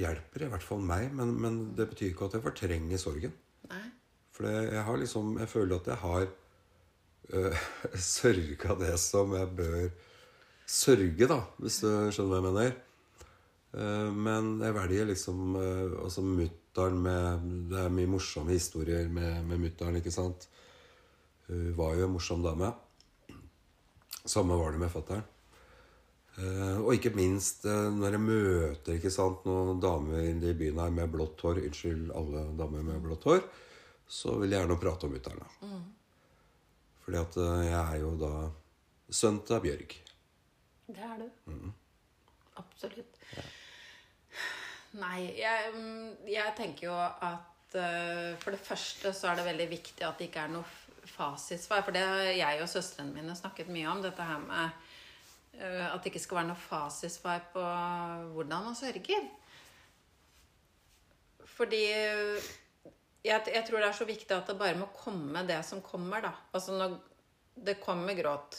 hjelper 0.00 0.42
i 0.44 0.48
hvert 0.50 0.62
fall 0.66 0.80
meg. 0.80 1.12
Men, 1.14 1.32
men 1.40 1.74
det 1.76 1.88
betyr 1.90 2.10
ikke 2.12 2.26
at 2.26 2.32
jeg 2.36 2.42
fortrenger 2.44 2.98
sorgen. 2.98 3.32
Nei. 3.70 3.84
For 4.32 4.44
jeg 4.46 4.84
har 4.84 4.96
liksom 4.98 5.38
Jeg 5.38 5.48
føler 5.48 5.76
at 5.76 5.86
jeg 5.86 5.96
har 5.96 6.28
øh, 7.32 7.56
sørga 7.94 8.74
det 8.78 8.98
som 8.98 9.32
jeg 9.36 9.48
bør 9.56 9.90
sørge, 10.66 11.26
da. 11.28 11.40
Hvis 11.58 11.80
du 11.80 11.88
skjønner 12.10 12.28
hva 12.28 12.40
jeg 12.40 12.52
mener. 12.52 12.76
Eh, 13.74 14.10
men 14.10 14.56
jeg 14.64 14.74
velger 14.74 15.10
liksom 15.12 15.54
uh, 15.54 16.00
Altså 16.02 16.24
mutter'n 16.26 16.96
med 17.04 17.44
Det 17.70 17.84
er 17.84 17.92
mye 17.94 18.10
morsomme 18.10 18.50
historier 18.56 19.06
med, 19.08 19.44
med 19.46 19.62
mutter'n, 19.66 20.00
ikke 20.00 20.14
sant. 20.14 20.48
Hun 21.46 21.74
var 21.78 21.94
jo 21.98 22.06
en 22.06 22.14
morsom 22.14 22.42
dame. 22.46 22.72
Samme 24.24 24.58
var 24.58 24.74
det 24.74 24.82
med 24.82 24.92
fatter'n. 24.92 25.22
Eh, 26.38 26.78
og 26.78 26.94
ikke 26.94 27.12
minst 27.16 27.66
eh, 27.68 27.88
når 27.92 28.14
jeg 28.14 28.22
møter 28.22 28.96
ikke 28.96 29.12
sant, 29.12 29.42
noen 29.48 29.80
damer 29.82 30.22
i 30.30 30.54
byen 30.56 30.78
her 30.80 30.92
med 30.94 31.10
blått 31.12 31.42
hår 31.44 31.58
Unnskyld 31.64 32.12
alle 32.16 32.44
damer 32.58 32.86
med 32.86 33.02
blått 33.04 33.26
hår. 33.28 33.42
Så 34.10 34.36
vil 34.40 34.54
jeg 34.54 34.62
gjerne 34.62 34.78
prate 34.80 35.06
om 35.08 35.14
mutter'n. 35.14 35.42
da. 35.42 35.80
Fordi 37.04 37.20
at 37.20 37.40
eh, 37.42 37.64
jeg 37.66 37.80
er 37.82 37.98
jo 38.04 38.14
da 38.20 38.32
sønnen 39.10 39.42
til 39.48 39.64
Bjørg. 39.66 39.96
Det 40.90 41.06
er 41.06 41.24
du. 41.24 41.50
Absolutt. 42.62 43.20
Nei, 44.98 45.30
jeg, 45.38 45.72
mm, 45.76 46.26
jeg 46.26 46.54
tenker 46.58 46.88
jo 46.88 46.94
at 46.98 47.76
uh, 47.78 48.38
for 48.42 48.50
det 48.50 48.62
første 48.62 49.12
så 49.14 49.30
er 49.30 49.38
det 49.38 49.46
veldig 49.46 49.66
viktig 49.70 50.06
at 50.06 50.18
det 50.18 50.30
ikke 50.30 50.46
er 50.48 50.54
noe 50.56 50.66
fasitsvar. 51.12 51.84
For 51.86 51.94
det 51.94 52.02
har 52.02 52.30
jeg 52.34 52.62
og 52.64 52.70
søstrene 52.72 53.14
mine 53.14 53.36
snakket 53.38 53.70
mye 53.70 53.90
om, 53.90 54.00
dette 54.02 54.26
her 54.26 54.40
med 54.42 54.80
uh, 55.60 55.86
at 55.92 56.00
det 56.00 56.10
ikke 56.10 56.24
skal 56.24 56.40
være 56.40 56.50
noe 56.50 56.64
fasitsvar 56.64 57.44
på 57.52 57.66
hvordan 58.34 58.66
man 58.66 58.78
sørger. 58.78 59.28
Fordi 61.54 61.84
jeg, 61.86 63.38
jeg 63.52 63.62
tror 63.68 63.78
det 63.78 63.86
er 63.90 63.96
så 63.98 64.08
viktig 64.08 64.34
at 64.34 64.48
det 64.48 64.58
bare 64.58 64.78
må 64.80 64.88
komme 64.96 65.44
det 65.46 65.60
som 65.68 65.82
kommer, 65.84 66.24
da. 66.24 66.32
Altså 66.56 66.74
når 66.74 66.98
det 67.60 67.78
kommer 67.82 68.16
gråt, 68.16 68.56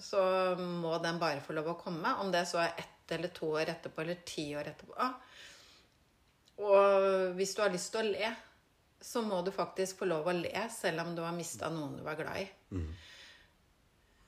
så 0.00 0.20
må 0.58 0.96
den 1.04 1.20
bare 1.20 1.44
få 1.44 1.54
lov 1.54 1.74
å 1.74 1.78
komme. 1.78 2.16
Om 2.24 2.32
det 2.34 2.46
så 2.50 2.62
er 2.64 2.74
ett 2.80 2.93
eller 3.12 3.32
to 3.36 3.50
år 3.52 3.74
etterpå 3.74 4.02
eller 4.02 4.24
ti 4.26 4.46
år 4.56 4.72
etterpå. 4.72 5.08
Og 6.64 7.34
hvis 7.38 7.54
du 7.54 7.62
har 7.62 7.72
lyst 7.74 7.92
til 7.92 8.00
å 8.00 8.12
le, 8.12 8.34
så 9.04 9.20
må 9.22 9.42
du 9.44 9.50
faktisk 9.52 10.00
få 10.00 10.08
lov 10.08 10.30
å 10.30 10.36
le 10.36 10.68
selv 10.72 11.02
om 11.04 11.12
du 11.16 11.20
har 11.24 11.34
mista 11.36 11.68
noen 11.72 11.98
du 11.98 12.04
var 12.06 12.16
glad 12.16 12.40
i. 12.40 12.46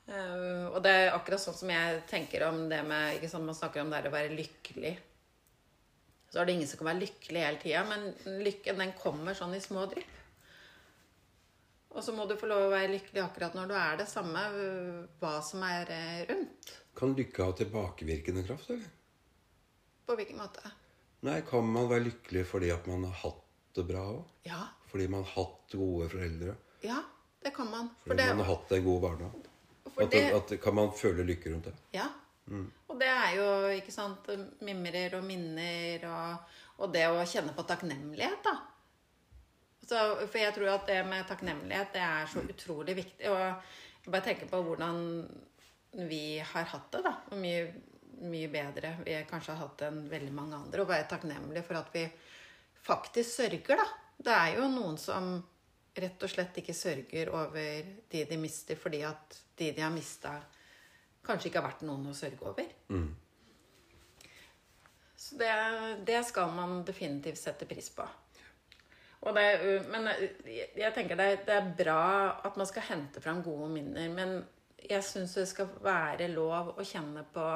Eh, 0.06 0.66
og 0.68 0.78
det 0.84 0.92
er 0.92 1.14
akkurat 1.14 1.42
sånn 1.42 1.56
som 1.58 1.70
jeg 1.72 2.02
tenker 2.10 2.44
om 2.46 2.66
det 2.70 2.82
med 2.86 3.16
ikke 3.16 3.30
sant, 3.32 3.46
Man 3.46 3.56
snakker 3.58 3.82
om 3.82 3.90
det 3.90 4.02
er 4.02 4.10
å 4.10 4.14
være 4.14 4.36
lykkelig. 4.36 4.92
Så 6.30 6.40
er 6.40 6.46
det 6.46 6.56
ingen 6.58 6.68
som 6.68 6.82
kan 6.82 6.90
være 6.90 7.04
lykkelig 7.06 7.42
hele 7.42 7.62
tida, 7.62 7.82
men 7.88 8.10
lykken 8.44 8.82
den 8.82 8.94
kommer 8.98 9.38
sånn 9.38 9.54
i 9.56 9.62
små 9.62 9.86
drypp. 9.90 10.12
Og 11.96 12.04
så 12.04 12.12
må 12.12 12.26
du 12.28 12.34
få 12.36 12.48
lov 12.50 12.66
å 12.66 12.72
være 12.74 12.92
lykkelig 12.92 13.22
akkurat 13.22 13.54
når 13.56 13.70
du 13.70 13.76
er 13.80 14.02
det 14.02 14.08
samme, 14.10 14.42
hva 15.22 15.38
som 15.46 15.62
er 15.64 15.94
eh, 15.94 16.26
rundt. 16.28 16.74
Kan 16.96 17.14
lykke 17.16 17.44
ha 17.44 17.52
tilbakevirkende 17.52 18.44
kraft, 18.46 18.70
eller? 18.70 18.92
På 20.06 20.16
hvilken 20.16 20.38
måte? 20.40 20.70
Nei, 21.26 21.40
kan 21.48 21.66
man 21.68 21.88
være 21.90 22.06
lykkelig 22.06 22.44
fordi 22.48 22.70
at 22.72 22.86
man 22.88 23.04
har 23.08 23.16
hatt 23.24 23.42
det 23.76 23.84
bra 23.88 24.04
òg? 24.14 24.22
Ja, 24.46 24.62
Fordi 24.88 25.08
man 25.12 25.24
har 25.26 25.32
hatt 25.34 25.74
gode 25.76 26.08
foreldre? 26.08 26.54
ja, 26.86 27.02
det 27.42 27.50
kan 27.56 27.68
man. 27.70 27.88
For 28.02 28.12
Fordi 28.12 28.22
det, 28.22 28.28
man 28.28 28.44
har 28.44 28.54
hatt 28.54 28.72
en 28.72 28.84
god 28.84 29.00
barndom? 29.00 29.42
At, 29.96 30.10
det, 30.10 30.22
at, 30.34 30.54
kan 30.62 30.74
man 30.74 30.92
føle 30.92 31.24
lykke 31.24 31.52
rundt 31.52 31.68
det? 31.70 31.74
ja. 31.92 32.08
Og 32.86 33.00
det 33.00 33.08
er 33.10 33.32
jo, 33.34 33.46
ikke 33.74 33.90
sant, 33.90 34.28
mimrer 34.62 35.16
og 35.18 35.24
minner 35.26 36.04
og, 36.06 36.52
og 36.78 36.92
det 36.94 37.02
å 37.10 37.24
kjenne 37.26 37.50
på 37.56 37.64
takknemlighet, 37.66 38.38
da. 38.46 38.52
Så, 39.86 39.98
for 40.26 40.38
jeg 40.38 40.54
tror 40.54 40.70
at 40.76 40.86
det 40.86 41.00
med 41.06 41.26
takknemlighet, 41.26 41.90
det 41.94 42.04
er 42.06 42.30
så 42.30 42.42
utrolig 42.46 42.94
viktig. 43.00 43.26
Og 43.30 43.40
jeg 44.04 44.14
bare 44.14 44.26
tenker 44.28 44.50
på 44.50 44.62
hvordan 44.62 45.02
vi 45.96 46.38
har 46.44 46.64
hatt 46.72 46.90
det, 46.92 47.02
da. 47.06 47.14
Og 47.32 47.38
mye, 47.40 47.66
mye 48.28 48.48
bedre 48.52 48.94
vi 49.04 49.16
kanskje 49.30 49.54
har 49.54 49.62
hatt 49.66 49.82
enn 49.88 50.02
veldig 50.12 50.32
mange 50.36 50.56
andre. 50.58 50.82
Og 50.84 50.90
være 50.90 51.08
takknemlige 51.10 51.64
for 51.64 51.80
at 51.80 51.88
vi 51.94 52.06
faktisk 52.86 53.30
sørger, 53.40 53.80
da. 53.80 53.86
Det 54.16 54.32
er 54.32 54.54
jo 54.60 54.68
noen 54.72 54.96
som 55.00 55.30
rett 55.96 56.22
og 56.24 56.28
slett 56.32 56.56
ikke 56.60 56.74
sørger 56.76 57.30
over 57.32 57.86
de 58.12 58.24
de 58.28 58.36
mister, 58.40 58.76
fordi 58.76 59.02
at 59.08 59.38
de 59.56 59.70
de 59.72 59.80
har 59.84 59.92
mista, 59.92 60.34
kanskje 61.24 61.48
ikke 61.50 61.60
har 61.62 61.70
vært 61.70 61.86
noen 61.88 62.10
å 62.10 62.14
sørge 62.16 62.44
over. 62.52 62.68
Så 65.16 65.36
det, 65.40 65.50
det 66.06 66.20
skal 66.28 66.52
man 66.54 66.82
definitivt 66.86 67.40
sette 67.40 67.66
pris 67.66 67.88
på. 67.96 68.04
Og 69.26 69.34
det, 69.34 69.46
men 69.90 70.06
jeg 70.46 70.92
tenker 70.94 71.16
det, 71.18 71.24
er- 71.32 71.44
det 71.48 71.54
er 71.56 71.70
bra 71.78 72.02
at 72.46 72.56
man 72.60 72.68
skal 72.68 72.84
hente 72.90 73.20
fram 73.24 73.40
gode 73.42 73.70
minner, 73.72 74.08
men 74.12 74.36
jeg 74.90 75.04
syns 75.04 75.34
det 75.38 75.46
skal 75.50 75.70
være 75.82 76.28
lov 76.32 76.74
å 76.76 76.86
kjenne 76.86 77.24
på 77.34 77.46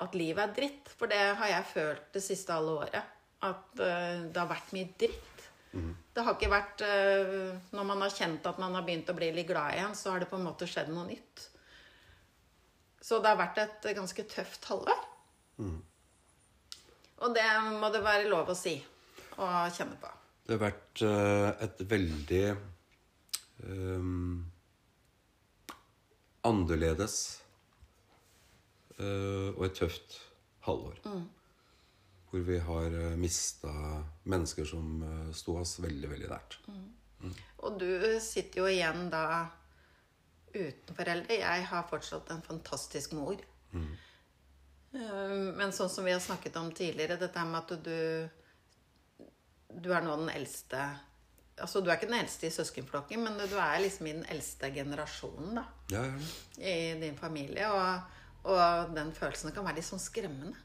at 0.00 0.16
livet 0.16 0.44
er 0.44 0.54
dritt. 0.56 0.92
For 0.96 1.10
det 1.10 1.20
har 1.40 1.52
jeg 1.54 1.70
følt 1.74 2.08
det 2.14 2.24
siste 2.24 2.56
halve 2.56 2.86
året. 2.86 3.16
At 3.46 3.80
eh, 3.80 4.26
det 4.28 4.40
har 4.40 4.50
vært 4.50 4.74
mye 4.76 4.90
dritt. 5.00 5.46
Det 5.70 6.24
har 6.26 6.34
ikke 6.34 6.50
vært 6.50 6.82
eh, 6.82 7.52
Når 7.70 7.84
man 7.86 8.00
har 8.02 8.10
kjent 8.10 8.46
at 8.50 8.58
man 8.58 8.74
har 8.74 8.82
begynt 8.86 9.12
å 9.12 9.14
bli 9.14 9.30
litt 9.36 9.48
glad 9.48 9.76
igjen, 9.76 9.94
så 9.94 10.14
har 10.14 10.22
det 10.22 10.30
på 10.30 10.40
en 10.40 10.48
måte 10.48 10.68
skjedd 10.68 10.90
noe 10.92 11.06
nytt. 11.08 11.46
Så 13.00 13.20
det 13.22 13.30
har 13.30 13.38
vært 13.38 13.60
et 13.62 13.92
ganske 13.96 14.24
tøft 14.28 14.66
halvår. 14.68 15.04
Og 17.20 17.36
det 17.36 17.46
må 17.80 17.90
det 17.92 18.02
være 18.04 18.28
lov 18.32 18.50
å 18.50 18.56
si 18.56 18.74
og 19.40 19.72
kjenne 19.76 19.96
på. 20.00 20.10
Det 20.44 20.56
har 20.56 20.62
vært 20.64 21.02
eh, 21.06 21.48
et 21.64 21.82
veldig 21.88 22.44
ehm, 22.50 24.40
annerledes 26.46 27.16
uh, 29.00 29.52
og 29.56 29.66
et 29.68 29.76
tøft 29.80 30.18
halvår. 30.66 31.00
Hvor 32.30 32.44
vi 32.46 32.58
har 32.62 32.96
uh, 32.96 33.18
mista 33.18 33.72
mennesker 34.30 34.68
som 34.68 35.00
uh, 35.02 35.30
sto 35.36 35.58
oss 35.60 35.78
veldig, 35.82 36.10
veldig 36.14 36.30
nært. 36.30 36.60
Og 37.60 37.80
du 37.80 37.90
sitter 38.24 38.62
jo 38.62 38.68
igjen 38.70 39.10
da 39.12 39.24
uten 40.54 40.96
foreldre. 40.96 41.36
Jeg 41.42 41.66
har 41.68 41.88
fortsatt 41.90 42.30
en 42.32 42.40
fantastisk 42.42 43.12
mor. 43.18 43.42
Mm. 43.74 43.90
Men 45.60 45.70
sånn 45.70 45.90
som 45.92 46.02
vi 46.02 46.10
har 46.10 46.22
snakket 46.22 46.56
om 46.58 46.72
tidligere, 46.74 47.20
dette 47.20 47.44
med 47.46 47.60
at 47.60 47.84
du 47.84 48.28
Du 49.70 49.92
er 49.94 50.02
nå 50.02 50.16
den 50.18 50.32
eldste 50.32 50.80
Altså, 51.60 51.82
du 51.82 51.90
er 51.90 51.98
ikke 51.98 52.08
den 52.10 52.20
eldste 52.20 52.48
i 52.48 52.54
søskenflokken, 52.54 53.22
men 53.24 53.38
du 53.40 53.56
er 53.60 53.82
liksom 53.84 54.08
i 54.08 54.16
den 54.16 54.26
eldste 54.32 54.70
generasjonen 54.74 55.60
da, 55.60 55.64
Ja, 55.92 56.04
ja. 56.06 56.18
i 56.58 56.74
din 57.00 57.16
familie. 57.18 57.68
Og, 57.70 58.18
og 58.50 58.94
den 58.96 59.12
følelsen 59.16 59.52
kan 59.56 59.66
være 59.66 59.80
litt 59.80 59.88
sånn 59.88 60.02
skremmende. 60.02 60.56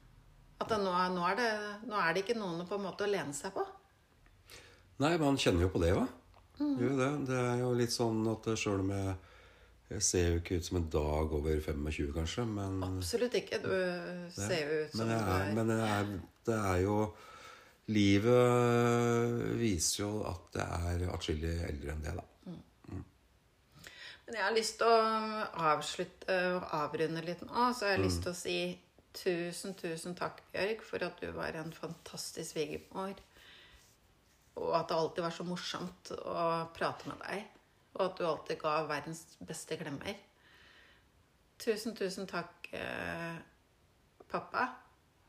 At 0.61 0.69
det, 0.71 0.77
nå, 0.79 0.91
nå, 1.11 1.23
er 1.27 1.39
det, 1.39 1.49
nå 1.89 1.97
er 1.99 2.13
det 2.15 2.23
ikke 2.23 2.37
noen 2.39 2.63
på 2.67 2.77
en 2.77 2.85
måte 2.87 3.03
å 3.03 3.11
lene 3.11 3.35
seg 3.35 3.51
på. 3.55 3.65
Nei, 5.03 5.17
man 5.19 5.35
kjenner 5.39 5.65
jo 5.65 5.73
på 5.73 5.81
det 5.83 5.91
òg. 5.97 6.05
Mm. 6.55 6.75
jo 6.79 6.89
det. 6.95 7.09
Det 7.27 7.35
er 7.35 7.57
jo 7.59 7.71
litt 7.75 7.91
sånn 7.91 8.21
at 8.31 8.45
sjøl 8.55 8.85
om 8.85 8.91
jeg 8.95 9.15
Jeg 9.85 10.01
ser 10.01 10.23
jo 10.31 10.37
ikke 10.39 10.55
ut 10.57 10.65
som 10.65 10.77
en 10.79 10.85
dag 10.89 11.33
over 11.37 11.59
25, 11.61 12.07
kanskje, 12.15 12.45
men 12.49 12.79
Absolutt 12.87 13.35
ikke. 13.37 13.59
Du 13.61 13.73
ser 14.33 14.63
jo 14.63 14.79
ut 14.81 14.95
som 14.95 15.03
Men, 15.03 15.11
er, 15.13 15.51
men 15.53 15.73
er, 15.75 16.07
det 16.47 16.55
er 16.57 16.79
jo 16.81 16.95
Livet 17.93 19.57
viser 19.59 20.01
jo 20.01 20.23
at 20.25 20.47
det 20.55 20.63
er 20.65 21.03
atskillig 21.13 21.51
eldre 21.67 21.93
enn 21.93 22.05
det, 22.05 22.15
da. 22.17 22.23
Men 24.25 24.39
jeg 24.39 24.45
har 24.47 24.55
lyst 24.55 24.79
til 24.79 24.89
å 24.89 25.01
avslutte 25.69 26.35
og 26.55 26.71
avrunde 26.73 27.21
litt 27.25 27.43
nå. 27.45 27.67
Så 27.77 27.85
jeg 27.85 27.97
har 27.97 28.01
lyst 28.01 28.23
til 28.25 28.31
å 28.31 28.39
si 28.39 28.57
tusen, 29.15 29.75
tusen 29.77 30.15
takk, 30.17 30.41
Bjørg, 30.53 30.81
for 30.87 31.05
at 31.05 31.21
du 31.21 31.29
var 31.35 31.57
en 31.59 31.73
fantastisk 31.75 32.55
svigermor. 32.55 33.13
Og 34.57 34.71
at 34.73 34.89
det 34.89 34.97
alltid 34.97 35.27
var 35.27 35.35
så 35.35 35.45
morsomt 35.45 36.13
å 36.17 36.47
prate 36.73 37.11
med 37.11 37.21
deg. 37.27 37.45
Og 37.95 38.01
at 38.07 38.17
du 38.17 38.25
alltid 38.25 38.59
ga 38.63 38.79
verdens 38.89 39.21
beste 39.45 39.77
klemmer. 39.77 40.17
Tusen, 41.61 41.93
tusen 41.95 42.25
takk, 42.27 42.67
eh, 42.75 43.37
pappa, 44.31 44.65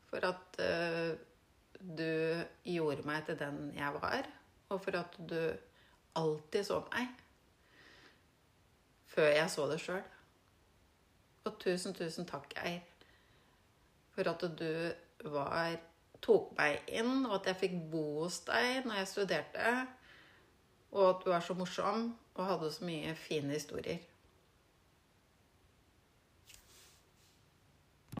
for 0.09 0.25
at 0.25 0.57
eh, 0.63 1.13
du 1.79 2.43
gjorde 2.65 3.05
meg 3.07 3.25
til 3.25 3.39
den 3.39 3.71
jeg 3.77 3.93
var. 4.01 4.27
Og 4.69 4.81
for 4.83 4.99
at 4.99 5.15
du 5.29 5.39
alltid 6.17 6.63
så 6.67 6.81
meg 6.91 7.07
før 9.17 9.31
jeg 9.33 9.49
så 9.49 9.65
det 9.71 9.79
sjøl. 9.81 10.03
Og 11.47 11.55
tusen, 11.61 11.93
tusen 11.95 12.27
takk, 12.27 12.51
Eir, 12.59 12.83
for 14.13 14.29
at 14.29 14.43
du 14.59 15.29
var 15.31 15.77
tok 16.21 16.51
meg 16.57 16.83
inn, 16.91 17.25
og 17.25 17.39
at 17.39 17.49
jeg 17.49 17.59
fikk 17.61 17.79
bo 17.91 18.03
hos 18.23 18.41
deg 18.45 18.85
når 18.85 18.99
jeg 18.99 19.09
studerte. 19.13 19.71
Og 20.91 21.09
at 21.09 21.25
du 21.25 21.31
er 21.33 21.41
så 21.45 21.55
morsom 21.57 22.11
og 22.35 22.45
hadde 22.45 22.69
så 22.73 22.85
mye 22.85 23.15
fine 23.17 23.55
historier. 23.57 24.03